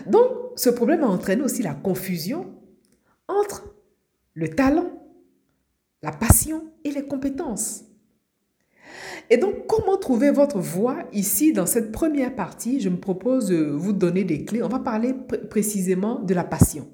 Donc, 0.08 0.32
ce 0.56 0.70
problème 0.70 1.04
a 1.04 1.08
entraîné 1.08 1.44
aussi 1.44 1.62
la 1.62 1.74
confusion 1.74 2.54
entre 3.28 3.74
le 4.34 4.50
talent, 4.50 4.90
la 6.01 6.12
passion 6.12 6.63
et 6.84 6.92
les 6.92 7.06
compétences. 7.06 7.84
Et 9.30 9.38
donc, 9.38 9.68
comment 9.68 9.98
trouver 9.98 10.32
votre 10.32 10.60
voix 10.60 11.04
ici 11.13 11.54
dans 11.54 11.66
cette 11.66 11.92
première 11.92 12.36
partie? 12.36 12.82
Je 12.82 12.90
me 12.90 12.98
propose 12.98 13.48
de 13.48 13.63
vous 13.63 13.94
donner 13.94 14.24
des 14.24 14.44
clés. 14.44 14.63
On 14.63 14.68
va 14.68 14.80
parler 14.80 15.13
précisément 15.50 16.20
de 16.20 16.34
la 16.34 16.44
passion. 16.44 16.90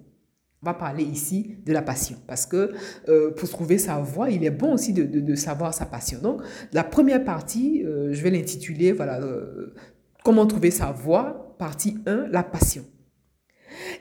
On 0.63 0.65
va 0.65 0.73
parler 0.73 1.03
ici 1.03 1.55
de 1.65 1.71
la 1.71 1.83
passion 1.83 2.17
parce 2.25 2.47
que 2.47 2.73
euh, 3.09 3.31
pour 3.31 3.47
trouver 3.47 3.77
sa 3.77 3.97
voix, 3.97 4.31
il 4.31 4.43
est 4.43 4.51
bon 4.51 4.73
aussi 4.73 4.91
de, 4.91 5.35
savoir 5.35 5.71
sa 5.73 5.85
passion. 5.85 6.19
Donc, 6.19 6.41
la 6.73 6.83
première 6.83 7.23
partie, 7.23 7.83
euh, 7.85 8.11
je 8.11 8.23
vais 8.23 8.31
l'intituler, 8.31 8.91
voilà, 8.91 9.21
euh, 9.21 9.75
comment 10.23 10.47
trouver 10.47 10.71
sa 10.71 10.91
voix, 10.91 11.55
partie 11.59 11.99
1, 12.07 12.29
la 12.31 12.41
passion. 12.41 12.83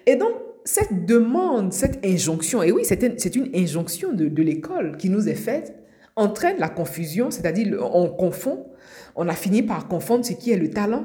Et 0.06 0.16
donc, 0.16 0.32
cette 0.64 1.04
demande, 1.04 1.74
cette 1.74 2.04
injonction, 2.04 2.62
et 2.62 2.72
oui, 2.72 2.82
c'est 2.84 3.04
une, 3.36 3.50
injonction 3.54 4.14
de, 4.14 4.28
de 4.28 4.42
l'école 4.42 4.96
qui 4.96 5.10
nous 5.10 5.28
est 5.28 5.34
faite, 5.34 5.74
entraîne 6.16 6.56
la 6.58 6.70
confusion, 6.70 7.30
c'est-à-dire 7.30 7.78
on 7.92 8.08
confond, 8.08 8.66
on 9.14 9.28
a 9.28 9.34
fini 9.34 9.62
par 9.62 9.88
confondre 9.88 10.24
ce 10.24 10.32
qui 10.32 10.52
est 10.52 10.56
le 10.56 10.70
talent, 10.70 11.04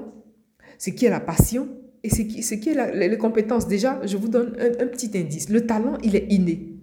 ce 0.77 0.91
qui 0.91 1.05
est 1.05 1.10
la 1.10 1.20
passion 1.20 1.67
et 2.03 2.10
ce 2.10 2.22
qui, 2.22 2.43
ce 2.43 2.55
qui 2.55 2.70
est 2.70 2.96
les 3.10 3.17
compétences. 3.17 3.67
Déjà, 3.67 4.00
je 4.05 4.17
vous 4.17 4.27
donne 4.27 4.55
un, 4.60 4.88
petit 4.88 5.12
indice. 5.15 5.50
Le 5.50 5.65
talent, 5.65 5.98
il 6.03 6.15
est 6.15 6.31
inné. 6.31 6.77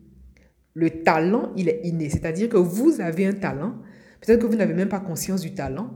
Le 0.75 0.91
talent, 0.91 1.53
il 1.57 1.69
est 1.69 1.81
inné, 1.85 2.09
c'est-à-dire 2.09 2.49
que 2.49 2.57
vous 2.57 3.01
avez 3.01 3.27
un 3.27 3.33
talent, 3.33 3.75
peut-être 4.21 4.41
que 4.41 4.47
vous 4.47 4.55
n'avez 4.55 4.75
même 4.75 4.89
pas 4.89 5.01
conscience 5.01 5.41
du 5.41 5.53
talent. 5.53 5.91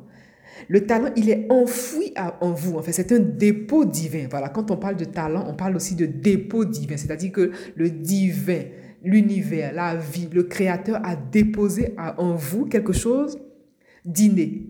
Le 0.69 0.87
talent, 0.87 1.11
il 1.17 1.31
est 1.31 1.47
enfoui 1.51 2.13
en 2.41 2.53
vous. 2.53 2.77
En 2.77 2.83
fait, 2.83 2.93
c'est 2.93 3.13
un 3.13 3.21
dépôt 3.21 3.85
divin. 3.85 4.27
Voilà, 4.29 4.49
quand 4.49 4.71
on 4.73 4.77
parle 4.77 4.97
de 4.97 5.05
talent, 5.05 5.45
on 5.49 5.55
parle 5.55 5.77
aussi 5.77 5.95
de 5.95 6.07
dépôt 6.07 6.65
divin, 6.65 6.97
c'est-à-dire 6.97 7.31
que 7.31 7.53
le 7.77 7.91
divin, 7.91 8.63
l'univers, 9.05 9.73
la 9.73 9.97
vie, 9.97 10.29
le 10.33 10.43
Créateur 10.43 11.01
a 11.05 11.15
déposé 11.15 11.95
en 12.19 12.35
vous 12.35 12.67
quelque 12.67 12.93
chose 12.93 13.39
d'inné. 14.05 14.69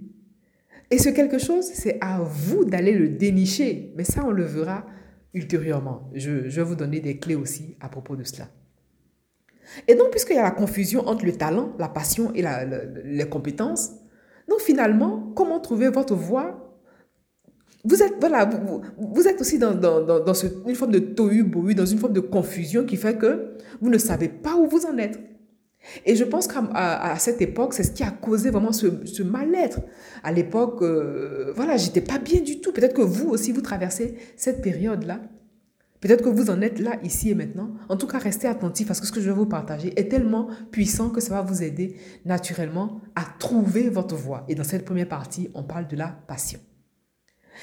Et 0.93 0.99
ce 0.99 1.09
quelque 1.09 1.39
chose, 1.39 1.65
c'est 1.65 1.97
à 2.03 2.21
vous 2.21 2.67
d'aller 2.67 2.93
le 2.93 3.09
dénicher. 3.09 3.95
Mais 3.97 4.05
ça, 4.05 4.23
on 4.27 4.31
le 4.31 4.45
verra 4.45 4.85
ultérieurement. 5.33 6.11
Je, 6.15 6.31
vais 6.31 6.63
vous 6.63 6.75
donner 6.75 7.01
des 7.01 7.17
clés 7.17 7.35
aussi 7.35 7.79
à 7.81 7.89
propos 7.89 8.15
de 8.15 8.25
cela. 8.25 8.49
Et 9.89 9.95
donc, 9.95 10.11
puisqu'il 10.11 10.37
y 10.37 10.39
a 10.39 10.43
la 10.43 10.51
confusion 10.51 11.09
entre 11.09 11.25
le 11.25 11.33
talent, 11.33 11.73
la 11.79 11.89
passion 11.89 12.31
et 12.35 12.45
les 13.05 13.27
compétences, 13.27 13.93
donc 14.51 14.61
finalement, 14.61 15.33
comment 15.35 15.61
trouver 15.61 15.89
votre 15.89 16.15
voie? 16.15 16.79
Vous 17.85 18.03
êtes, 18.03 18.17
voilà, 18.21 18.45
vous, 18.99 19.27
êtes 19.27 19.41
aussi 19.41 19.59
dans, 19.59 19.73
dans, 19.73 20.35
une 20.67 20.75
forme 20.75 20.93
de 20.93 20.99
tohu-bohu, 20.99 21.75
dans 21.75 21.87
une 21.87 21.99
forme 21.99 22.13
de 22.13 22.21
confusion 22.21 22.85
qui 22.85 22.99
fait 22.99 23.17
que 23.17 23.55
vous 23.81 23.89
ne 23.89 23.97
savez 23.97 24.29
pas 24.29 24.57
où 24.57 24.69
vous 24.69 24.85
en 24.85 24.99
êtes. 24.99 25.19
Et 26.07 26.17
je 26.17 26.25
pense 26.25 26.47
qu'à 26.47 26.61
à, 26.75 27.19
cette 27.19 27.43
époque, 27.43 27.75
c'est 27.75 27.83
ce 27.83 27.91
qui 27.91 28.03
a 28.03 28.11
causé 28.11 28.51
vraiment 28.51 28.73
ce, 28.73 29.23
mal-être. 29.23 29.81
À 30.23 30.33
l'époque, 30.33 30.83
euh, 30.83 31.53
voilà, 31.55 31.77
j'étais 31.77 32.01
pas 32.01 32.19
bien 32.19 32.41
du 32.41 32.61
tout. 32.61 32.73
Peut-être 32.73 32.95
que 32.95 33.03
vous 33.03 33.29
aussi, 33.29 33.53
vous 33.53 33.63
traversez 33.63 34.17
cette 34.37 34.63
période-là. 34.63 35.21
Peut-être 36.01 36.25
que 36.25 36.29
vous 36.29 36.51
en 36.51 36.61
êtes 36.61 36.81
là, 36.81 36.99
ici 37.05 37.31
et 37.31 37.35
maintenant. 37.35 37.71
En 37.89 37.97
tout 37.97 38.09
cas, 38.09 38.19
restez 38.19 38.49
attentifs 38.49 38.89
parce 38.89 39.01
que 39.01 39.07
ce 39.07 39.13
que 39.13 39.21
je 39.21 39.31
vais 39.31 39.37
vous 39.37 39.47
partager 39.47 39.93
est 39.97 40.11
tellement 40.11 40.49
puissant 40.73 41.11
que 41.11 41.21
ça 41.21 41.35
va 41.35 41.43
vous 41.43 41.63
aider 41.63 41.97
naturellement 42.25 43.01
à 43.15 43.25
trouver 43.39 43.89
votre 43.89 44.17
voie. 44.17 44.45
Et 44.49 44.57
dans 44.57 44.65
cette 44.65 44.85
première 44.85 45.09
partie, 45.09 45.49
on 45.55 45.63
parle 45.63 45.87
de 45.87 45.97
la 45.97 46.09
passion. 46.27 46.59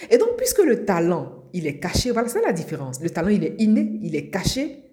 Et 0.10 0.18
donc, 0.18 0.38
puisque 0.38 0.64
le 0.64 0.86
talent, 0.86 1.44
il 1.52 1.68
est 1.68 1.80
caché, 1.80 2.12
voilà, 2.12 2.30
c'est 2.30 2.42
la 2.42 2.54
différence. 2.54 3.02
Le 3.02 3.10
talent, 3.10 3.28
il 3.28 3.44
est 3.44 3.56
inné, 3.60 4.00
il 4.02 4.16
est 4.16 4.30
caché. 4.30 4.89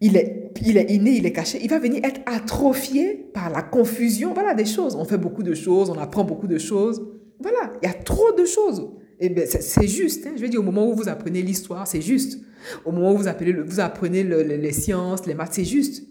Il 0.00 0.16
est, 0.16 0.52
il 0.64 0.76
est 0.76 0.90
inné, 0.90 1.12
il 1.12 1.26
est 1.26 1.32
caché. 1.32 1.58
Il 1.62 1.70
va 1.70 1.78
venir 1.78 2.04
être 2.04 2.20
atrophié 2.26 3.30
par 3.32 3.50
la 3.50 3.62
confusion. 3.62 4.34
Voilà 4.34 4.54
des 4.54 4.66
choses. 4.66 4.94
On 4.94 5.04
fait 5.04 5.18
beaucoup 5.18 5.42
de 5.42 5.54
choses, 5.54 5.90
on 5.90 5.98
apprend 5.98 6.24
beaucoup 6.24 6.46
de 6.46 6.58
choses. 6.58 7.02
Voilà, 7.40 7.72
il 7.82 7.86
y 7.86 7.90
a 7.90 7.94
trop 7.94 8.32
de 8.32 8.44
choses. 8.44 8.88
Et 9.18 9.30
bien, 9.30 9.44
c'est 9.46 9.88
juste. 9.88 10.26
Hein. 10.26 10.32
Je 10.36 10.42
veux 10.42 10.48
dire, 10.48 10.60
au 10.60 10.64
moment 10.64 10.88
où 10.88 10.94
vous 10.94 11.08
apprenez 11.08 11.42
l'histoire, 11.42 11.86
c'est 11.86 12.02
juste. 12.02 12.40
Au 12.84 12.92
moment 12.92 13.12
où 13.12 13.16
vous, 13.16 13.28
appelez 13.28 13.52
vous 13.52 13.80
apprenez 13.80 14.22
les 14.22 14.72
sciences, 14.72 15.26
les 15.26 15.34
maths, 15.34 15.54
c'est 15.54 15.64
juste. 15.64 16.04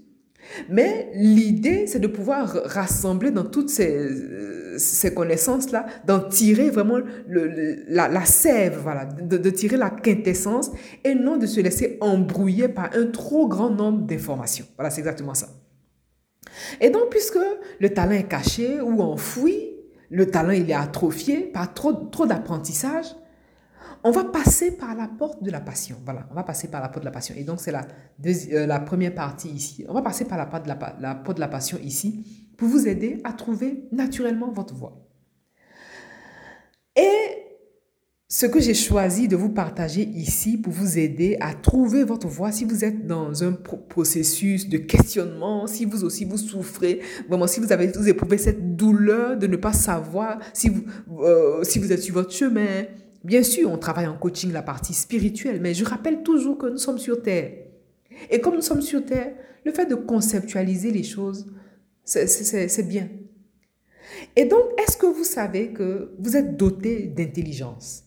Mais 0.70 1.10
l'idée, 1.14 1.88
c'est 1.88 2.00
de 2.00 2.08
pouvoir 2.08 2.52
rassembler 2.66 3.32
dans 3.32 3.44
toutes 3.44 3.70
ces, 3.70 3.96
euh, 3.96 4.78
ces 4.78 5.14
connaissances-là, 5.14 5.86
d'en 6.06 6.20
tirer 6.20 6.70
vraiment 6.70 7.00
le, 7.28 7.84
la, 7.88 8.08
la, 8.08 8.25
sève, 8.25 8.80
voilà, 8.82 9.06
de, 9.06 9.38
de, 9.38 9.50
tirer 9.50 9.78
la 9.78 9.90
quintessence 9.90 10.72
et 11.04 11.16
non 11.16 11.38
de 11.38 11.46
se 11.46 11.60
laisser 11.60 11.98
embrouiller 12.02 12.68
par 12.68 12.90
un 12.96 13.08
trop 13.08 13.48
grand 13.48 13.70
nombre 13.70 14.06
d'informations. 14.06 14.66
Voilà, 14.78 14.90
c'est 14.90 15.02
exactement 15.02 15.34
ça. 15.34 15.48
Et 16.80 16.90
donc, 16.90 17.10
puisque 17.10 17.40
le 17.80 17.90
talent 17.90 18.12
est 18.12 18.28
caché 18.28 18.80
ou 18.82 19.02
enfoui, 19.02 19.72
le 20.10 20.30
talent 20.30 20.52
il 20.52 20.70
est 20.70 20.74
atrophié 20.74 21.42
par 21.42 21.74
trop, 21.74 21.94
trop 21.94 22.25
d'apprentissage, 22.25 23.08
on 24.06 24.12
va 24.12 24.24
passer 24.24 24.78
par 24.78 24.96
la 24.96 25.08
porte 25.08 25.42
de 25.42 25.50
la 25.50 25.60
passion. 25.60 25.98
Voilà, 26.06 26.28
on 26.30 26.36
va 26.36 26.44
passer 26.44 26.68
par 26.68 26.80
la 26.80 26.90
porte 26.90 27.02
de 27.02 27.06
la 27.06 27.12
passion. 27.12 27.34
Et 27.36 27.44
donc, 27.44 27.60
c'est 27.60 27.72
la, 27.72 27.88
euh, 28.24 28.68
la 28.68 28.80
première 28.80 29.16
partie 29.16 29.50
ici. 29.50 29.84
On 29.90 29.96
va 29.96 30.04
passer 30.04 30.26
par 30.26 30.38
la 30.38 30.46
porte, 30.46 30.64
de 30.64 30.70
la, 30.70 30.96
la 31.00 31.16
porte 31.16 31.38
de 31.38 31.42
la 31.42 31.48
passion 31.48 31.80
ici 31.84 32.54
pour 32.56 32.68
vous 32.68 32.88
aider 32.88 33.20
à 33.24 33.34
trouver 33.34 33.90
naturellement 33.92 34.52
votre 34.52 34.76
voie. 34.76 35.10
Et 36.96 37.46
ce 38.28 38.46
que 38.46 38.60
j'ai 38.60 38.76
choisi 38.76 39.28
de 39.28 39.36
vous 39.36 39.50
partager 39.50 40.04
ici 40.04 40.58
pour 40.58 40.72
vous 40.72 41.00
aider 41.00 41.38
à 41.40 41.56
trouver 41.56 42.04
votre 42.04 42.28
voie, 42.28 42.52
si 42.52 42.64
vous 42.64 42.86
êtes 42.86 43.08
dans 43.08 43.44
un 43.44 43.54
processus 43.54 44.70
de 44.70 44.78
questionnement, 44.78 45.66
si 45.66 45.84
vous 45.86 46.04
aussi 46.04 46.26
vous 46.26 46.38
souffrez, 46.38 47.02
vraiment 47.28 47.48
si 47.48 47.60
vous 47.60 47.72
avez 47.72 47.88
vous 47.88 48.08
éprouvez 48.08 48.38
cette 48.38 48.76
douleur 48.76 49.36
de 49.36 49.48
ne 49.48 49.56
pas 49.56 49.74
savoir 49.74 50.40
si 50.54 50.70
vous, 50.70 50.84
euh, 51.24 51.64
si 51.64 51.80
vous 51.80 51.92
êtes 51.92 52.04
sur 52.04 52.14
votre 52.14 52.32
chemin, 52.32 52.86
Bien 53.25 53.41
sûr, 53.41 53.72
on 53.72 53.79
travaille 53.79 54.05
en 54.05 54.15
coaching 54.15 54.51
la 54.51 54.62
partie 54.62 54.94
spirituelle, 54.94 55.60
mais 55.60 55.74
je 55.74 55.84
rappelle 55.84 56.22
toujours 56.22 56.60
que 56.60 56.67
nous 56.67 56.77
sommes 56.77 57.00
sur 57.00 57.24
Terre. 57.24 57.53
Et 58.29 58.39
comme 58.39 58.53
nous 58.53 58.62
sommes 58.62 58.84
sur 58.84 59.03
Terre, 59.03 59.34
le 59.65 59.72
fait 59.72 59.88
de 59.88 59.96
conceptualiser 59.96 60.91
les 60.91 61.01
choses, 61.01 61.48
c'est 62.03 62.88
bien. 62.88 63.10
Et 64.36 64.46
donc, 64.46 64.62
est-ce 64.77 64.96
que 64.96 65.08
vous 65.08 65.24
savez 65.24 65.74
que 65.74 66.13
vous 66.20 66.38
êtes 66.38 66.55
doté 66.55 67.08
d'intelligence? 67.08 68.03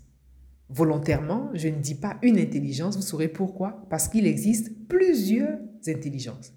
Volontairement, 0.68 1.50
je 1.52 1.66
ne 1.66 1.80
dis 1.80 1.96
pas 1.96 2.18
une 2.22 2.38
intelligence, 2.38 2.94
vous 2.94 3.02
saurez 3.02 3.26
pourquoi. 3.26 3.86
Parce 3.90 4.06
qu'il 4.06 4.24
existe 4.24 4.70
plusieurs 4.86 5.58
intelligences. 5.88 6.52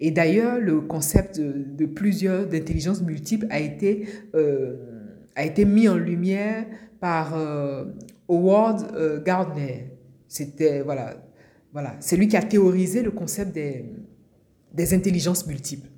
Et 0.00 0.10
d'ailleurs, 0.10 0.58
le 0.58 0.80
concept 0.80 1.38
de, 1.38 1.86
plusieurs 1.86 2.52
intelligences 2.52 3.02
multiples 3.02 3.46
a 3.50 3.60
été, 3.60 4.08
euh, 4.34 4.87
a 5.38 5.44
été 5.44 5.64
mis 5.64 5.88
en 5.88 5.96
lumière 5.96 6.66
par 7.00 7.38
euh, 7.38 7.84
Howard 8.28 8.90
euh, 8.96 9.22
Gardner. 9.22 9.92
C'était, 10.26 10.82
voilà, 10.82 11.14
voilà, 11.72 11.94
c'est 12.00 12.16
lui 12.16 12.26
qui 12.26 12.36
a 12.36 12.42
théorisé 12.42 13.02
le 13.02 13.12
concept 13.12 13.54
des, 13.54 13.84
des 14.74 14.94
intelligences 14.94 15.46
multiples. 15.46 15.88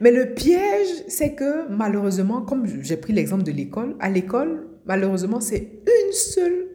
Mais 0.00 0.10
le 0.10 0.34
piège, 0.34 1.04
c'est 1.08 1.32
que 1.32 1.68
malheureusement, 1.70 2.42
comme 2.42 2.66
j'ai 2.66 2.98
pris 2.98 3.14
l'exemple 3.14 3.44
de 3.44 3.50
l'école, 3.50 3.96
à 3.98 4.10
l'école, 4.10 4.66
malheureusement, 4.84 5.40
c'est 5.40 5.62
une 5.86 6.12
seule 6.12 6.66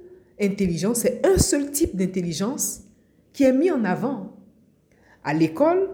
intelligence, 0.42 1.02
c'est 1.02 1.24
un 1.24 1.38
seul 1.38 1.70
type 1.70 1.96
d'intelligence 1.96 2.82
qui 3.32 3.44
est 3.44 3.54
mis 3.54 3.70
en 3.70 3.84
avant. 3.86 4.36
À 5.24 5.36
l'école, 5.36 5.88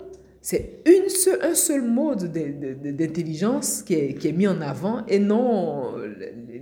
c'est 0.46 0.84
une 0.86 1.06
un 1.42 1.56
seul 1.56 1.82
mode 1.82 2.32
d'intelligence 2.32 3.82
qui 3.82 3.96
est, 3.96 4.14
qui 4.14 4.28
est 4.28 4.32
mis 4.32 4.46
en 4.46 4.62
avant 4.62 5.04
et 5.08 5.18
non 5.18 5.96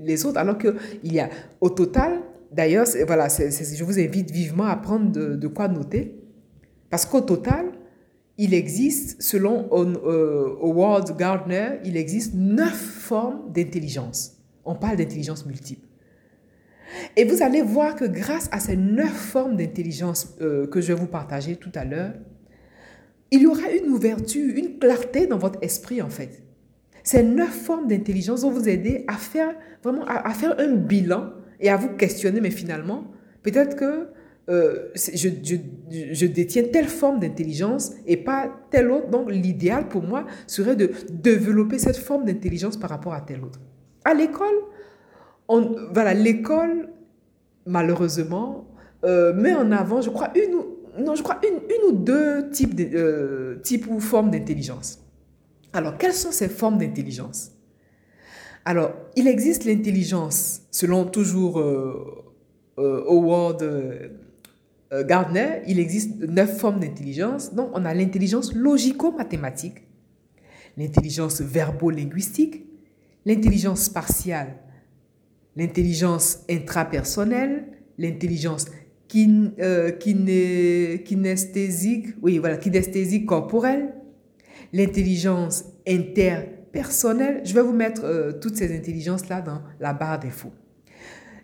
les 0.02 0.25
autres, 0.25 0.38
alors 0.38 0.58
qu'il 0.58 1.13
y 1.13 1.20
a 1.20 1.30
au 1.60 1.70
total, 1.70 2.22
d'ailleurs, 2.50 2.86
voilà, 3.06 3.28
je 3.28 3.84
vous 3.84 4.00
invite 4.00 4.32
vivement 4.32 4.68
à 4.68 4.78
prendre 4.78 5.12
de, 5.12 5.48
quoi 5.50 5.68
noter, 5.68 6.16
parce 6.90 7.06
qu'au 7.06 7.20
total, 7.20 7.74
il 8.38 8.54
existe, 8.54 9.22
selon 9.22 9.68
euh, 9.74 10.56
Howard 10.62 11.18
Gardner, 11.18 11.80
il 11.84 11.98
existe 11.98 12.36
neuf 12.36 12.74
formes 12.74 13.52
d'intelligence. 13.52 14.38
On 14.63 14.75
parle 14.75 14.96
d'intelligence 14.96 15.46
multiple. 15.46 15.86
Et 17.18 17.25
vous 17.25 17.44
allez 17.44 17.62
voir 17.62 17.96
que 17.96 18.06
grâce 18.06 18.48
à 18.54 18.62
ces 18.62 18.78
neuf 18.78 19.12
formes 19.12 19.58
d'intelligence 19.58 20.38
euh, 20.40 20.68
que 20.68 20.80
je 20.80 20.94
vais 20.94 21.00
vous 21.00 21.08
partager 21.08 21.58
tout 21.58 21.72
à 21.75 21.84
l'heure, 21.84 22.13
il 23.34 23.42
y 23.42 23.48
aura 23.48 23.72
une 23.72 23.92
ouverture, 23.92 24.56
une 24.56 24.78
clarté 24.78 25.25
dans 25.25 25.40
votre 25.40 25.58
esprit 25.63 26.02
en 26.04 26.10
fait. 26.10 26.44
Ces 27.04 27.24
neuf 27.24 27.66
formes 27.66 27.88
d'intelligence 27.88 28.44
vont 28.44 28.52
vous 28.52 28.70
aider 28.70 29.04
à 29.08 29.13
faire 29.13 29.56
vraiment 29.82 30.06
à, 30.06 30.30
faire 30.36 30.56
un 30.60 30.75
bilan 30.75 31.32
et 31.60 31.70
à 31.70 31.75
vous 31.75 31.90
questionner, 31.90 32.42
mais 32.42 32.52
finalement, 32.52 33.06
peut-être 33.42 33.75
que 33.75 34.08
euh, 34.50 34.90
je, 34.96 35.30
je, 35.90 36.25
détiens 36.28 36.63
telle 36.72 36.88
forme 36.88 37.20
d'intelligence 37.20 37.94
et 38.06 38.18
pas 38.18 38.52
telle 38.70 38.92
autre. 38.92 39.10
Donc, 39.10 39.32
l'idéal 39.32 39.88
pour 39.88 40.04
moi 40.04 40.25
serait 40.48 40.75
de 40.75 40.92
développer 41.10 41.80
cette 41.80 41.98
forme 41.98 42.25
d'intelligence 42.25 42.78
par 42.78 42.90
rapport 42.92 43.13
à 43.13 43.22
telle 43.22 43.44
autre. 43.44 43.60
À 44.06 44.13
l'école, 44.13 44.56
voilà, 45.92 46.13
l'école, 46.13 46.90
malheureusement, 47.66 48.68
euh, 49.06 49.34
met 49.34 49.54
en 49.54 49.72
avant, 49.72 50.02
je 50.02 50.10
crois, 50.10 50.32
une, 50.36 50.60
non, 50.97 51.15
je 51.15 51.23
crois 51.23 51.39
une, 51.43 51.59
ou 51.89 51.91
deux 51.91 52.50
types, 52.50 52.75
de, 52.75 52.89
euh, 52.93 53.59
types 53.62 53.88
ou 53.89 54.00
formes 54.00 54.31
d'intelligence. 54.31 55.00
Alors, 55.71 55.97
quelles 55.97 56.13
sont 56.13 56.31
ces 56.31 56.50
formes 56.50 56.77
d'intelligence? 56.77 57.51
Alors, 58.65 58.93
il 59.15 59.27
existe 59.27 59.65
l'intelligence, 59.65 60.62
selon 60.71 61.05
toujours 61.05 61.59
euh, 61.59 62.23
euh, 62.77 63.03
Howard 63.07 63.63
Gardner, 65.07 65.63
il 65.67 65.79
existe 65.79 66.19
neuf 66.21 66.59
formes 66.59 66.79
d'intelligence. 66.79 67.55
Donc, 67.55 67.71
on 67.73 67.83
a 67.83 67.95
l'intelligence 67.95 68.53
logico-mathématique, 68.53 69.88
l'intelligence 70.77 71.41
verbo-linguistique, 71.41 72.63
l'intelligence 73.25 73.85
spatiale, 73.85 74.55
l'intelligence 75.55 76.43
intrapersonnelle, 76.47 77.65
l'intelligence 77.97 78.67
kinesthésique, 81.05 82.08
oui, 82.22 82.38
voilà, 82.39 82.58
corporelle, 83.25 83.93
l'intelligence 84.74 85.65
interpersonnelle. 85.88 87.41
Je 87.43 87.53
vais 87.53 87.62
vous 87.62 87.74
mettre 87.74 88.03
euh, 88.03 88.32
toutes 88.34 88.55
ces 88.55 88.75
intelligences-là 88.75 89.41
dans 89.41 89.62
la 89.79 89.93
barre 89.93 90.20
d'infos. 90.20 90.51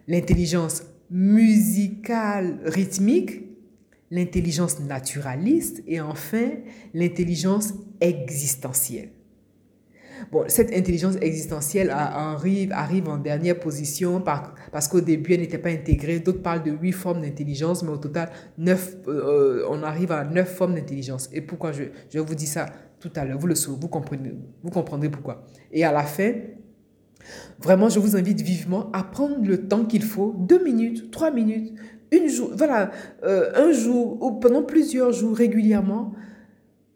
L'intelligence 0.08 0.84
musicale 1.12 2.60
rythmique, 2.66 3.44
l'intelligence 4.12 4.80
naturaliste 4.80 5.84
et 5.88 6.02
enfin 6.02 6.50
l'intelligence 6.94 7.74
existentielle. 8.02 9.10
Bon, 10.32 10.44
cette 10.48 10.72
intelligence 10.76 11.16
existentielle 11.22 11.90
arrive, 11.90 12.72
arrive 12.72 13.08
en 13.08 13.18
dernière 13.18 13.60
position 13.60 14.22
parce 14.72 14.88
qu'au 14.88 15.02
début, 15.02 15.34
elle 15.34 15.42
n'était 15.42 15.58
pas 15.58 15.70
intégrée. 15.70 16.20
D'autres 16.20 16.42
parlent 16.42 16.64
de 16.64 16.72
huit 16.72 16.92
formes 16.92 17.22
d'intelligence, 17.22 17.84
mais 17.84 17.90
au 17.90 17.98
total, 17.98 18.30
neuf, 18.58 18.96
euh, 19.08 19.66
on 19.70 19.84
arrive 19.84 20.12
à 20.12 20.24
neuf 20.26 20.56
formes 20.56 20.76
d'intelligence. 20.76 21.30
Et 21.34 21.42
pourquoi 21.42 21.72
je, 21.72 21.84
je 22.10 22.20
vous 22.20 22.36
dis 22.36 22.48
ça 22.48 22.68
tout 23.00 23.12
à 23.16 23.26
l'heure? 23.26 23.40
Vous 23.40 23.48
le 23.48 23.56
vous, 23.56 23.88
comprenez, 23.88 24.34
vous 24.64 24.70
comprendrez 24.72 25.10
pourquoi. 25.10 25.46
Et 25.72 25.84
à 25.84 25.92
la 25.92 26.04
fin, 26.04 26.34
vraiment, 27.60 27.90
je 27.90 28.00
vous 28.00 28.16
invite 28.16 28.42
vivement 28.42 28.92
à 28.92 29.04
prendre 29.04 29.44
le 29.44 29.68
temps 29.68 29.86
qu'il 29.86 30.04
faut, 30.04 30.36
deux 30.38 30.64
minutes, 30.64 31.12
trois 31.12 31.32
minutes, 31.32 31.74
une 32.12 32.28
jour, 32.28 32.52
voilà, 32.56 32.92
euh, 33.24 33.52
un 33.56 33.72
jour 33.72 34.22
ou 34.22 34.40
pendant 34.40 34.64
plusieurs 34.64 35.12
jours 35.12 35.36
régulièrement, 35.36 36.14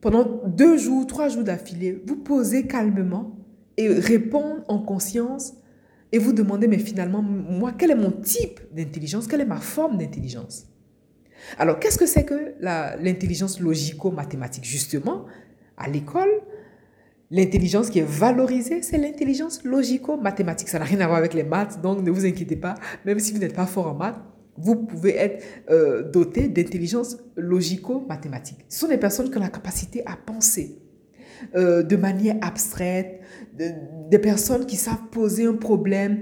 pendant 0.03 0.41
deux 0.45 0.77
jours, 0.77 1.07
trois 1.07 1.29
jours 1.29 1.45
d'affilée, 1.45 2.03
vous 2.05 2.17
posez 2.17 2.67
calmement 2.67 3.38
et 3.77 3.88
répondre 3.88 4.62
en 4.67 4.79
conscience 4.79 5.53
et 6.12 6.17
vous 6.17 6.33
demandez, 6.33 6.67
mais 6.67 6.77
finalement, 6.77 7.22
moi, 7.22 7.72
quel 7.72 7.91
est 7.91 7.95
mon 7.95 8.12
type 8.12 8.60
d'intelligence? 8.74 9.27
Quelle 9.27 9.39
est 9.39 9.45
ma 9.45 9.62
forme 9.62 9.98
d'intelligence? 9.98 10.65
Alors, 11.57 11.79
qu'est-ce 11.79 11.98
que 11.98 12.05
c'est 12.05 12.25
que 12.25 12.53
l'intelligence 12.60 13.62
logico-mathématique? 13.62 14.65
Justement, 14.65 15.24
à 15.77 15.88
l'école, 15.88 16.41
l'intelligence 17.31 17.89
qui 17.89 18.00
est 18.00 18.07
valorisée, 18.07 18.81
c'est 18.81 18.98
l'intelligence 18.98 19.63
logico-mathématique. 19.63 20.67
Ça 20.67 20.79
n'a 20.79 20.86
rien 20.86 21.00
à 21.00 21.07
voir 21.07 21.17
avec 21.17 21.33
les 21.33 21.43
maths, 21.43 21.81
donc 21.81 22.01
ne 22.03 22.12
vous 22.12 22.25
inquiétez 22.25 22.57
pas, 22.57 22.75
même 23.05 23.19
si 23.19 23.31
vous 23.31 23.39
n'êtes 23.39 23.55
pas 23.55 23.67
fort 23.67 23.88
en 23.88 23.93
maths, 23.93 24.19
vous 24.57 24.75
pouvez 24.75 25.15
être 25.15 25.43
euh, 25.69 26.10
doté 26.10 26.48
d'intelligence 26.48 27.17
logico-mathématique. 27.36 28.65
Ce 28.69 28.79
sont 28.79 28.88
des 28.88 28.98
personnes 28.98 29.29
qui 29.29 29.38
ont 29.38 29.41
la 29.41 29.50
capacité 29.50 30.03
à 30.05 30.15
penser 30.15 30.79
euh, 31.55 31.83
de 31.83 31.95
manière 31.95 32.38
abstraite, 32.41 33.22
des 33.53 34.19
personnes 34.19 34.65
qui 34.65 34.75
savent 34.75 35.10
poser 35.12 35.45
un 35.45 35.53
problème, 35.53 36.22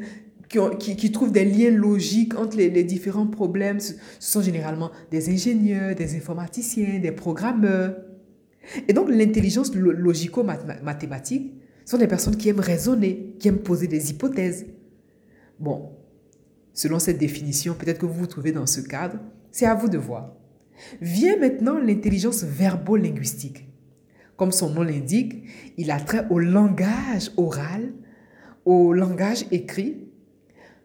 qui, 0.50 1.12
trouvent 1.12 1.32
des 1.32 1.46
liens 1.46 1.72
logiques 1.72 2.38
entre 2.38 2.58
les, 2.58 2.70
les, 2.70 2.84
différents 2.84 3.28
problèmes. 3.28 3.80
Ce 3.80 3.94
sont 4.20 4.42
généralement 4.42 4.92
des 5.10 5.30
ingénieurs, 5.30 5.96
des 5.96 6.16
informaticiens, 6.16 7.00
des 7.00 7.14
programmeurs. 7.14 7.96
Et 8.88 8.94
donc 8.94 9.10
l'intelligence 9.10 9.74
logico-mathématique 9.74 11.54
sont 11.86 11.98
des 11.98 12.08
personnes 12.08 12.36
qui 12.36 12.50
aiment 12.50 12.60
raisonner, 12.60 13.36
qui 13.40 13.48
aiment 13.48 13.60
poser 13.60 13.88
des 13.88 14.12
hypothèses. 14.12 14.66
Bon, 15.60 15.92
selon 16.74 17.00
cette 17.00 17.18
définition, 17.18 17.74
peut-être 17.74 18.00
que 18.00 18.06
vous 18.06 18.14
vous 18.14 18.28
trouvez 18.28 18.52
dans 18.52 18.66
ce 18.66 18.82
cadre, 18.82 19.18
c'est 19.52 19.66
à 19.66 19.76
vous 19.76 19.90
de 19.90 19.98
voir. 19.98 20.34
Vient 21.02 21.38
maintenant 21.38 21.78
l'intelligence 21.80 22.44
verbo-linguistique. 22.44 23.68
Comme 24.36 24.52
son 24.52 24.72
nom 24.72 24.82
l'indique, 24.82 25.44
il 25.78 25.92
a 25.92 26.00
trait 26.00 26.26
au 26.30 26.40
langage 26.40 27.32
oral, 27.38 27.94
au 28.66 28.94
langage 28.94 29.46
écrit. 29.52 30.08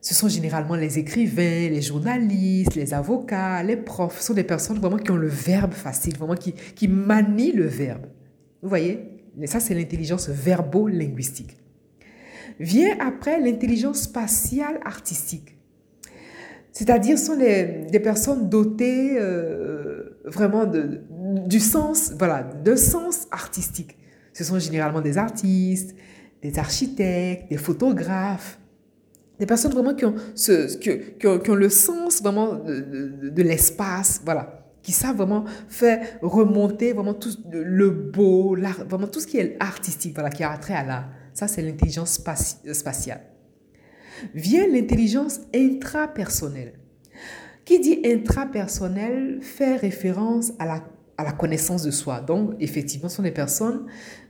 Ce 0.03 0.15
sont 0.15 0.29
généralement 0.29 0.75
les 0.77 0.99
écrivains, 0.99 1.71
les 1.71 1.81
journalistes, 1.81 2.75
les 2.75 2.93
avocats, 2.93 3.63
les 3.63 3.77
profs. 3.77 4.21
Ce 4.21 4.27
sont 4.27 4.35
des 4.35 4.45
personnes 4.45 4.79
vraiment 4.79 4.99
qui 4.99 5.11
ont 5.11 5.17
le 5.17 5.29
verbe 5.29 5.73
facile, 5.73 6.17
vraiment 6.17 6.35
qui, 6.35 6.53
qui 6.53 6.87
manient 6.87 7.53
le 7.53 7.67
verbe. 7.67 8.07
Vous 8.63 8.69
voyez? 8.69 9.01
Ça, 9.47 9.61
c'est 9.61 9.75
l'intelligence 9.75 10.29
verbo-linguistique. 10.29 11.57
Vient 12.61 12.97
après 13.01 13.41
l'intelligence 13.41 14.03
spatiale 14.03 14.81
artistique. 14.85 15.56
C'est-à-dire, 16.77 17.19
sont 17.19 17.37
des 17.37 18.01
personnes 18.01 18.51
dotées 18.51 19.17
euh, 19.19 20.11
vraiment 20.27 20.67
de, 20.67 21.01
du 21.47 21.59
sens, 21.59 22.13
voilà, 22.19 22.43
de 22.43 22.77
sens 22.77 23.29
artistique. 23.31 23.97
Ce 24.35 24.45
sont 24.45 24.59
généralement 24.59 25.01
des 25.01 25.17
artistes, 25.17 25.95
des 26.43 26.59
architectes, 26.59 27.49
des 27.49 27.57
photographes, 27.57 28.59
des 29.39 29.47
personnes 29.47 29.73
vraiment 29.73 29.95
qui 29.95 30.05
ont, 30.05 30.17
ce, 30.35 30.77
qui, 30.77 31.27
ont, 31.27 31.55
le 31.55 31.71
sens 31.71 32.21
vraiment 32.21 32.57
de, 32.57 33.31
de, 33.31 33.43
l'espace, 33.43 34.21
voilà, 34.23 34.63
qui 34.83 34.93
savent 34.93 35.17
vraiment 35.17 35.47
faire 35.69 36.07
remonter 36.21 36.93
vraiment 36.93 37.15
tout 37.15 37.39
le 37.51 37.89
beau, 37.89 38.55
vraiment 38.87 39.07
tout 39.07 39.21
ce 39.21 39.27
qui 39.27 39.39
est 39.39 39.57
artistique, 39.61 40.13
voilà, 40.13 40.29
qui 40.29 40.45
a 40.45 40.55
trait 40.59 40.75
à 40.75 40.85
l'art. 40.85 41.09
Ça, 41.33 41.49
c'est 41.49 41.63
l'intelligence 41.63 42.21
spatiale 42.73 43.23
vient 44.35 44.67
l'intelligence 44.67 45.41
intrapersonnelle. 45.55 46.75
Qui 47.65 47.81
dit 47.81 48.01
intrapersonnel 48.05 49.39
fait 49.43 49.77
référence 49.77 50.53
à 50.59 50.67
la, 50.67 50.85
à 51.17 51.25
la 51.25 51.33
connaissance 51.33 51.83
de 51.83 51.91
soi. 51.91 52.21
Donc, 52.21 52.55
effectivement, 52.61 53.09
ce 53.09 53.17
sont 53.17 53.23
des 53.23 53.33
personnes 53.33 53.87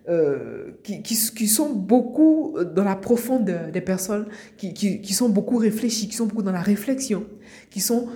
euh, 0.09 0.73
qui, 0.85 1.03
qui, 1.03 1.49
sont 1.49 1.75
beaucoup 1.75 2.57
dans 2.75 2.85
la 2.85 2.95
profondeur, 2.97 3.73
des 3.73 3.81
personnes 3.81 4.27
qui, 4.57 4.73
qui, 4.73 5.01
qui, 5.01 5.13
sont 5.13 5.29
beaucoup 5.29 5.57
réfléchies, 5.59 6.09
qui 6.09 6.15
sont 6.15 6.27
beaucoup 6.27 6.45
dans 6.45 6.53
la 6.53 6.63
réflexion, 6.63 7.27
qui, 7.71 7.81
sont, 7.81 8.09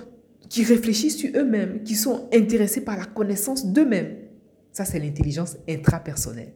qui 0.49 0.63
réfléchissent 0.63 1.17
sur 1.17 1.29
eux-mêmes, 1.35 1.83
qui 1.83 1.95
sont 1.95 2.29
intéressés 2.33 2.81
par 2.81 2.97
la 2.97 3.05
connaissance 3.05 3.65
d'eux-mêmes. 3.65 4.15
Ça, 4.71 4.85
c'est 4.85 4.99
l'intelligence 4.99 5.57
intrapersonnelle. 5.69 6.53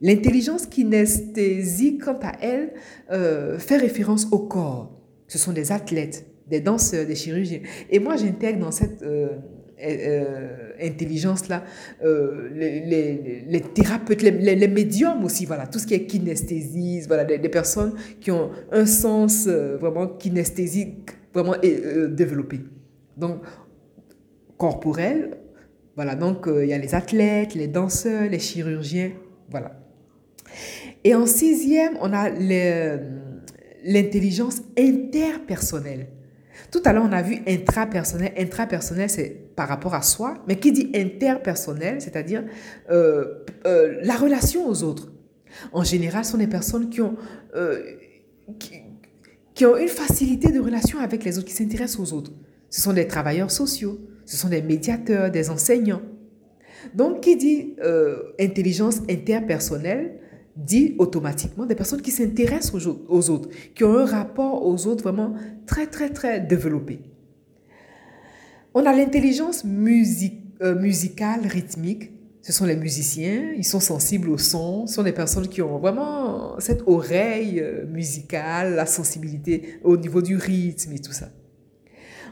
L'intelligence 0.00 0.66
kinesthésique, 0.66 2.04
quant 2.04 2.18
à 2.22 2.32
elle, 2.40 2.72
euh, 3.10 3.58
fait 3.58 3.78
référence 3.78 4.28
au 4.30 4.38
corps. 4.38 4.92
Ce 5.26 5.38
sont 5.38 5.52
des 5.52 5.72
athlètes, 5.72 6.24
des 6.46 6.60
danseurs, 6.60 7.06
des 7.06 7.16
chirurgiens. 7.16 7.60
Et 7.90 7.98
moi, 7.98 8.16
j'intègre 8.16 8.60
dans 8.60 8.70
cette 8.70 9.02
euh, 9.02 9.30
euh, 9.82 10.70
intelligence-là 10.80 11.64
les, 12.02 13.62
thérapeutes, 13.74 14.22
les, 14.22 14.68
médiums 14.68 15.24
aussi, 15.24 15.46
voilà, 15.46 15.66
tout 15.66 15.80
ce 15.80 15.86
qui 15.86 15.94
est 15.94 16.06
kinesthésie, 16.06 17.02
voilà, 17.08 17.24
des, 17.24 17.48
personnes 17.48 17.94
qui 18.20 18.30
ont 18.30 18.50
un 18.70 18.86
sens 18.86 19.48
vraiment 19.48 20.06
kinesthésique 20.06 21.10
vraiment 21.34 21.56
développé. 22.10 22.60
Donc, 23.16 23.42
corporel, 24.56 25.38
voilà, 25.94 26.14
donc 26.14 26.48
il 26.48 26.68
y 26.68 26.72
a 26.72 26.78
les 26.78 26.94
athlètes, 26.94 27.54
les 27.54 27.68
danseurs, 27.68 28.28
les 28.30 28.38
chirurgiens, 28.38 29.12
voilà. 29.50 29.87
Et 31.04 31.14
en 31.14 31.26
sixième, 31.26 31.96
on 32.00 32.12
a 32.12 32.30
l'intelligence 33.84 34.62
interpersonnelle. 34.78 36.08
Tout 36.70 36.82
à 36.84 36.92
l'heure, 36.92 37.04
on 37.08 37.12
a 37.12 37.22
vu 37.22 37.38
intrapersonnel. 37.46 38.32
Intrapersonnel, 38.36 39.08
c'est 39.08 39.30
par 39.56 39.68
rapport 39.68 39.94
à 39.94 40.02
soi. 40.02 40.34
Mais 40.46 40.56
qui 40.56 40.72
dit 40.72 40.90
interpersonnel, 40.94 42.00
c'est-à-dire 42.00 42.44
euh, 42.90 43.44
euh, 43.66 43.98
la 44.02 44.16
relation 44.16 44.68
aux 44.68 44.82
autres. 44.82 45.10
En 45.72 45.82
général, 45.82 46.24
ce 46.24 46.32
sont 46.32 46.38
des 46.38 46.46
personnes 46.46 46.90
qui 46.90 47.00
ont, 47.00 47.16
euh, 47.56 47.82
qui, 49.54 49.64
ont 49.64 49.76
une 49.76 49.88
facilité 49.88 50.52
de 50.52 50.60
relation 50.60 50.98
avec 50.98 51.24
les 51.24 51.38
autres, 51.38 51.46
qui 51.46 51.54
s'intéressent 51.54 52.00
aux 52.00 52.12
autres. 52.12 52.32
Ce 52.68 52.82
sont 52.82 52.92
des 52.92 53.06
travailleurs 53.06 53.50
sociaux, 53.50 53.98
ce 54.26 54.36
sont 54.36 54.48
des 54.48 54.60
médiateurs, 54.60 55.30
des 55.30 55.48
enseignants. 55.48 56.02
Donc, 56.94 57.22
qui 57.22 57.36
dit 57.36 57.74
intelligence 58.38 59.00
interpersonnelle, 59.10 60.18
dit 60.58 60.96
automatiquement 60.98 61.66
des 61.66 61.76
personnes 61.76 62.02
qui 62.02 62.10
s'intéressent 62.10 62.74
aux, 63.08 63.30
autres, 63.30 63.48
qui 63.74 63.84
ont 63.84 63.96
un 63.96 64.04
rapport 64.04 64.66
aux 64.66 64.86
autres 64.86 65.04
vraiment 65.04 65.34
très, 65.66 65.86
très, 65.86 66.10
très 66.10 66.40
développé. 66.40 67.00
On 68.74 68.84
a 68.84 68.92
l'intelligence 68.92 69.64
euh, 69.64 70.74
musicale, 70.74 71.46
rythmique. 71.46 72.10
Ce 72.42 72.52
sont 72.52 72.64
les 72.64 72.76
musiciens, 72.76 73.52
ils 73.56 73.64
sont 73.64 73.80
sensibles 73.80 74.30
au 74.30 74.38
son, 74.38 74.86
ce 74.86 74.94
sont 74.94 75.02
des 75.02 75.12
personnes 75.12 75.48
qui 75.48 75.60
ont 75.62 75.78
vraiment 75.78 76.58
cette 76.58 76.82
oreille 76.86 77.60
euh, 77.60 77.86
musicale, 77.86 78.74
la 78.74 78.86
sensibilité 78.86 79.78
au 79.84 79.96
niveau 79.96 80.22
du 80.22 80.36
rythme 80.36 80.92
et 80.92 80.98
tout 80.98 81.12
ça. 81.12 81.28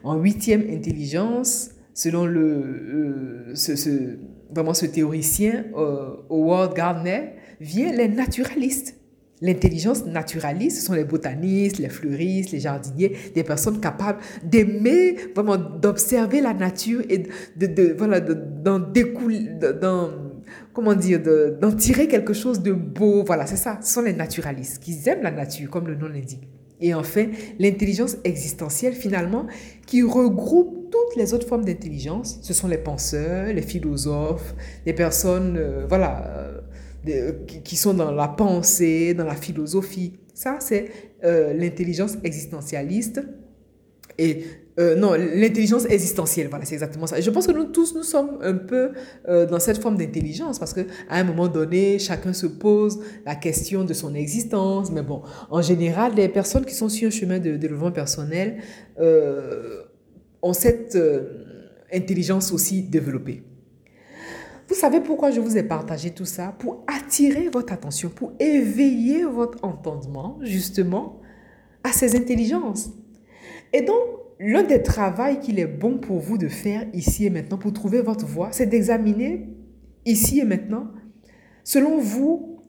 En 0.03 0.17
huitième 0.17 0.62
intelligence, 0.71 1.71
selon 1.95 2.27
le, 2.27 3.55
euh, 3.55 3.55
vraiment 4.51 4.75
ce 4.75 4.87
théoricien, 4.87 5.65
Howard 6.31 6.75
Gardner, 6.75 7.33
vient 7.61 7.93
les 7.93 8.09
naturalistes. 8.09 8.97
L'intelligence 9.43 10.07
naturaliste, 10.07 10.79
ce 10.79 10.87
sont 10.87 10.95
les 10.95 11.05
botanistes, 11.05 11.79
les 11.79 11.91
fleuristes, 11.91 12.53
les 12.53 12.61
jardiniers, 12.61 13.15
des 13.35 13.45
personnes 13.45 13.81
capables 13.81 14.19
d'aimer, 14.43 15.17
vraiment 15.35 15.59
d'observer 15.59 16.41
la 16.41 16.55
nature 16.55 17.03
et 17.11 17.19
de, 17.57 17.67
de, 17.67 17.95
voilà, 17.99 18.21
d'en, 18.21 18.81
comment 20.73 20.95
dire, 20.95 21.21
d'en 21.61 21.73
tirer 21.73 22.09
quelque 22.09 22.33
chose 22.33 22.63
de 22.63 22.73
beau. 22.73 23.25
Voilà, 23.25 23.45
c'est 23.45 23.57
ça. 23.57 23.79
Ce 23.83 23.93
sont 23.93 24.03
les 24.03 24.15
naturalistes 24.15 24.83
qui 24.83 24.99
aiment 25.07 25.23
la 25.23 25.33
nature, 25.33 25.69
comme 25.69 25.87
le 25.87 25.97
nom 25.97 26.09
l'indique. 26.09 26.49
Et 26.81 26.93
enfin, 26.95 27.27
l'intelligence 27.59 28.17
existentielle, 28.25 28.95
finalement, 28.95 29.47
qui 29.87 30.03
regroupe 30.03 30.91
toutes 30.91 31.17
les 31.17 31.33
autres 31.33 31.47
formes 31.47 31.65
d'intelligence. 31.65 32.39
Ce 32.43 32.53
sont 32.53 32.69
les 32.69 32.79
penseurs, 32.79 33.53
les 33.53 33.62
philosophes, 33.62 34.55
les 34.85 34.93
personnes, 34.93 35.57
euh, 35.57 35.87
voilà, 35.89 36.51
euh, 37.09 37.33
qui 37.65 37.77
sont 37.77 37.95
dans 37.95 38.11
la 38.11 38.29
pensée, 38.29 39.15
dans 39.15 39.25
la 39.25 39.35
philosophie. 39.35 40.15
Ça, 40.35 40.59
c'est 40.61 40.91
euh, 41.25 41.55
l'intelligence 41.55 42.19
existentialiste. 42.25 43.23
Et 44.19 44.45
non, 44.79 45.12
l'intelligence 45.15 45.87
existentielle, 45.87 46.49
voilà, 46.49 46.65
c'est 46.67 46.75
exactement 46.75 47.07
ça. 47.07 47.19
je 47.19 47.31
pense 47.31 47.47
que 47.47 47.53
nous 47.53 47.65
tous, 47.65 47.95
nous 47.95 48.03
sommes 48.03 48.39
un 48.43 48.55
peu 48.55 48.93
dans 49.27 49.59
cette 49.59 49.81
forme 49.81 49.97
d'intelligence 49.97 50.59
parce 50.59 50.75
qu'à 50.75 50.85
un 51.09 51.25
moment 51.25 51.49
donné, 51.49 51.99
chacun 51.99 52.33
se 52.33 52.47
pose 52.47 53.01
la 53.25 53.37
question 53.37 53.85
de 53.85 53.95
son 53.95 54.15
existence. 54.15 54.91
Mais 54.93 55.03
bon, 55.03 55.23
en 55.51 55.62
général, 55.62 56.15
les 56.15 56.29
personnes 56.29 56.67
qui 56.67 56.75
sont 56.75 56.91
sur 56.91 57.09
un 57.09 57.11
chemin 57.11 57.39
de 57.39 57.57
développement 57.57 57.93
personnel 57.93 58.59
ont 60.43 60.53
cette 60.53 60.99
intelligence 61.93 62.53
aussi 62.53 62.83
développée. 62.83 63.45
Vous 64.69 64.75
savez 64.75 65.01
pourquoi 65.01 65.31
je 65.31 65.41
vous 65.41 65.57
ai 65.57 65.62
partagé 65.62 66.11
tout 66.11 66.25
ça? 66.25 66.55
Pour 66.59 66.85
attirer 66.87 67.49
votre 67.49 67.73
attention, 67.73 68.09
pour 68.09 68.33
éveiller 68.41 69.25
votre 69.25 69.65
entendement, 69.65 70.39
justement, 70.43 71.21
à 71.85 71.93
ces 71.93 72.17
intelligences. 72.17 72.91
Et 73.73 73.83
donc, 73.83 73.97
l'un 74.38 74.62
des 74.62 74.83
travaux 74.83 75.38
qu'il 75.40 75.59
est 75.59 75.66
bon 75.66 75.99
pour 75.99 76.18
vous 76.18 76.38
de 76.38 76.49
faire 76.49 76.87
ici 76.92 77.27
et 77.27 77.31
maintenant 77.31 77.59
pour 77.59 77.72
trouver 77.72 78.01
votre 78.01 78.27
voie, 78.27 78.49
c'est 78.53 78.66
d'examiner 78.66 79.49
ici 80.05 80.40
et 80.40 80.44
maintenant, 80.44 80.88
selon 81.64 81.99
vous, 81.99 82.61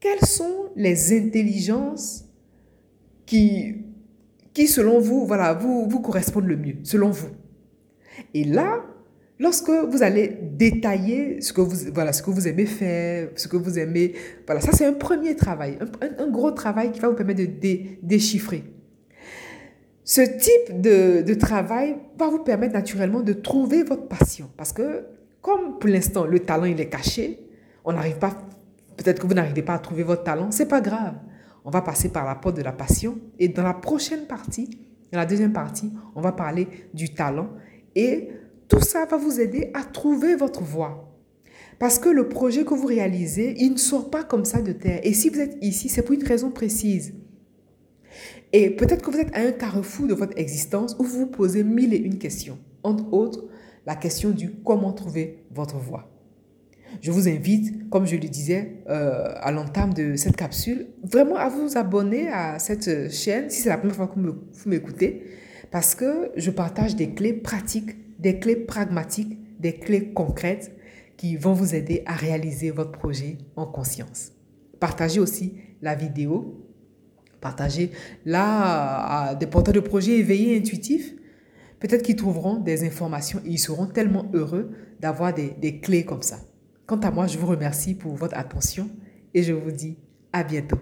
quelles 0.00 0.24
sont 0.26 0.70
les 0.76 1.16
intelligences 1.16 2.24
qui, 3.24 3.76
qui 4.52 4.66
selon 4.66 5.00
vous, 5.00 5.26
voilà, 5.26 5.54
vous, 5.54 5.88
vous 5.88 6.00
correspondent 6.00 6.46
le 6.46 6.56
mieux, 6.56 6.76
selon 6.82 7.10
vous. 7.10 7.30
Et 8.34 8.44
là, 8.44 8.84
Lorsque 9.38 9.68
vous 9.68 10.02
allez 10.02 10.38
détailler 10.42 11.42
ce 11.42 11.52
que 11.52 11.60
vous, 11.60 11.92
voilà, 11.92 12.14
ce 12.14 12.22
que 12.22 12.30
vous 12.30 12.48
aimez 12.48 12.64
faire, 12.64 13.28
ce 13.36 13.48
que 13.48 13.58
vous 13.58 13.78
aimez, 13.78 14.14
voilà, 14.46 14.62
ça 14.62 14.72
c'est 14.72 14.86
un 14.86 14.94
premier 14.94 15.36
travail, 15.36 15.78
un, 16.18 16.28
gros 16.28 16.52
travail 16.52 16.90
qui 16.90 17.00
va 17.00 17.08
vous 17.08 17.14
permettre 17.14 17.42
de 17.42 17.78
déchiffrer. 18.02 18.64
Ce 20.08 20.20
type 20.20 20.80
de, 20.80 21.22
de, 21.22 21.34
travail 21.34 21.96
va 22.16 22.28
vous 22.28 22.38
permettre 22.38 22.74
naturellement 22.74 23.22
de 23.22 23.32
trouver 23.32 23.82
votre 23.82 24.06
passion. 24.06 24.48
Parce 24.56 24.72
que, 24.72 25.04
comme 25.42 25.80
pour 25.80 25.90
l'instant, 25.90 26.26
le 26.26 26.38
talent, 26.38 26.66
il 26.66 26.80
est 26.80 26.88
caché, 26.88 27.40
on 27.84 27.92
n'arrive 27.92 28.16
pas, 28.16 28.30
peut-être 28.96 29.20
que 29.20 29.26
vous 29.26 29.34
n'arrivez 29.34 29.62
pas 29.62 29.74
à 29.74 29.80
trouver 29.80 30.04
votre 30.04 30.22
talent, 30.22 30.52
c'est 30.52 30.68
pas 30.68 30.80
grave. 30.80 31.14
On 31.64 31.70
va 31.70 31.82
passer 31.82 32.10
par 32.10 32.24
la 32.24 32.36
porte 32.36 32.56
de 32.56 32.62
la 32.62 32.70
passion. 32.70 33.18
Et 33.40 33.48
dans 33.48 33.64
la 33.64 33.74
prochaine 33.74 34.26
partie, 34.28 34.70
dans 35.10 35.18
la 35.18 35.26
deuxième 35.26 35.52
partie, 35.52 35.92
on 36.14 36.20
va 36.20 36.30
parler 36.30 36.68
du 36.94 37.12
talent 37.12 37.48
et 37.96 38.28
tout 38.68 38.80
ça 38.80 39.06
va 39.06 39.16
vous 39.16 39.40
aider 39.40 39.72
à 39.74 39.82
trouver 39.82 40.36
votre 40.36 40.62
voie. 40.62 41.12
Parce 41.80 41.98
que 41.98 42.08
le 42.08 42.28
projet 42.28 42.64
que 42.64 42.74
vous 42.74 42.86
réalisez, 42.86 43.56
il 43.58 43.72
ne 43.72 43.76
sort 43.76 44.08
pas 44.08 44.22
comme 44.22 44.44
ça 44.44 44.62
de 44.62 44.70
terre. 44.70 45.00
Et 45.02 45.12
si 45.12 45.30
vous 45.30 45.40
êtes 45.40 45.58
ici, 45.62 45.88
c'est 45.88 46.02
pour 46.02 46.14
une 46.14 46.24
raison 46.24 46.52
précise. 46.52 47.12
Et 48.52 48.70
peut-être 48.70 49.02
que 49.02 49.10
vous 49.10 49.18
êtes 49.18 49.34
à 49.34 49.40
un 49.40 49.52
carrefour 49.52 50.06
de 50.06 50.14
votre 50.14 50.38
existence 50.38 50.96
où 50.98 51.04
vous 51.04 51.20
vous 51.20 51.26
posez 51.26 51.64
mille 51.64 51.92
et 51.94 51.98
une 51.98 52.18
questions. 52.18 52.58
Entre 52.82 53.12
autres, 53.12 53.44
la 53.86 53.96
question 53.96 54.30
du 54.30 54.52
comment 54.64 54.92
trouver 54.92 55.44
votre 55.50 55.76
voie. 55.76 56.08
Je 57.02 57.10
vous 57.10 57.28
invite, 57.28 57.88
comme 57.90 58.06
je 58.06 58.16
le 58.16 58.28
disais 58.28 58.82
euh, 58.88 59.32
à 59.36 59.50
l'entame 59.50 59.92
de 59.92 60.16
cette 60.16 60.36
capsule, 60.36 60.86
vraiment 61.02 61.36
à 61.36 61.48
vous 61.48 61.76
abonner 61.76 62.28
à 62.28 62.58
cette 62.58 63.12
chaîne 63.12 63.50
si 63.50 63.62
c'est 63.62 63.68
la 63.68 63.78
première 63.78 63.96
fois 63.96 64.06
que 64.06 64.18
vous 64.18 64.70
m'écoutez, 64.70 65.24
parce 65.70 65.94
que 65.94 66.30
je 66.36 66.50
partage 66.50 66.94
des 66.96 67.10
clés 67.10 67.32
pratiques 67.32 67.96
des 68.18 68.38
clés 68.38 68.56
pragmatiques, 68.56 69.38
des 69.60 69.74
clés 69.74 70.12
concrètes 70.12 70.72
qui 71.16 71.36
vont 71.36 71.52
vous 71.52 71.74
aider 71.74 72.02
à 72.06 72.14
réaliser 72.14 72.70
votre 72.70 72.92
projet 72.92 73.38
en 73.56 73.66
conscience. 73.66 74.32
Partagez 74.80 75.20
aussi 75.20 75.54
la 75.82 75.94
vidéo, 75.94 76.65
partagez 77.40 77.92
là 78.24 79.28
à 79.28 79.34
des 79.34 79.46
porteurs 79.46 79.74
de 79.74 79.80
projets 79.80 80.18
éveillés 80.18 80.56
intuitifs. 80.56 81.14
Peut-être 81.78 82.02
qu'ils 82.02 82.16
trouveront 82.16 82.58
des 82.58 82.86
informations 82.86 83.40
et 83.44 83.50
ils 83.50 83.58
seront 83.58 83.86
tellement 83.86 84.30
heureux 84.32 84.70
d'avoir 85.00 85.34
des, 85.34 85.50
des 85.50 85.80
clés 85.80 86.04
comme 86.04 86.22
ça. 86.22 86.38
Quant 86.86 87.00
à 87.00 87.10
moi, 87.10 87.26
je 87.26 87.38
vous 87.38 87.46
remercie 87.46 87.94
pour 87.94 88.14
votre 88.14 88.36
attention 88.36 88.88
et 89.34 89.42
je 89.42 89.52
vous 89.52 89.72
dis 89.72 89.98
à 90.32 90.42
bientôt. 90.42 90.78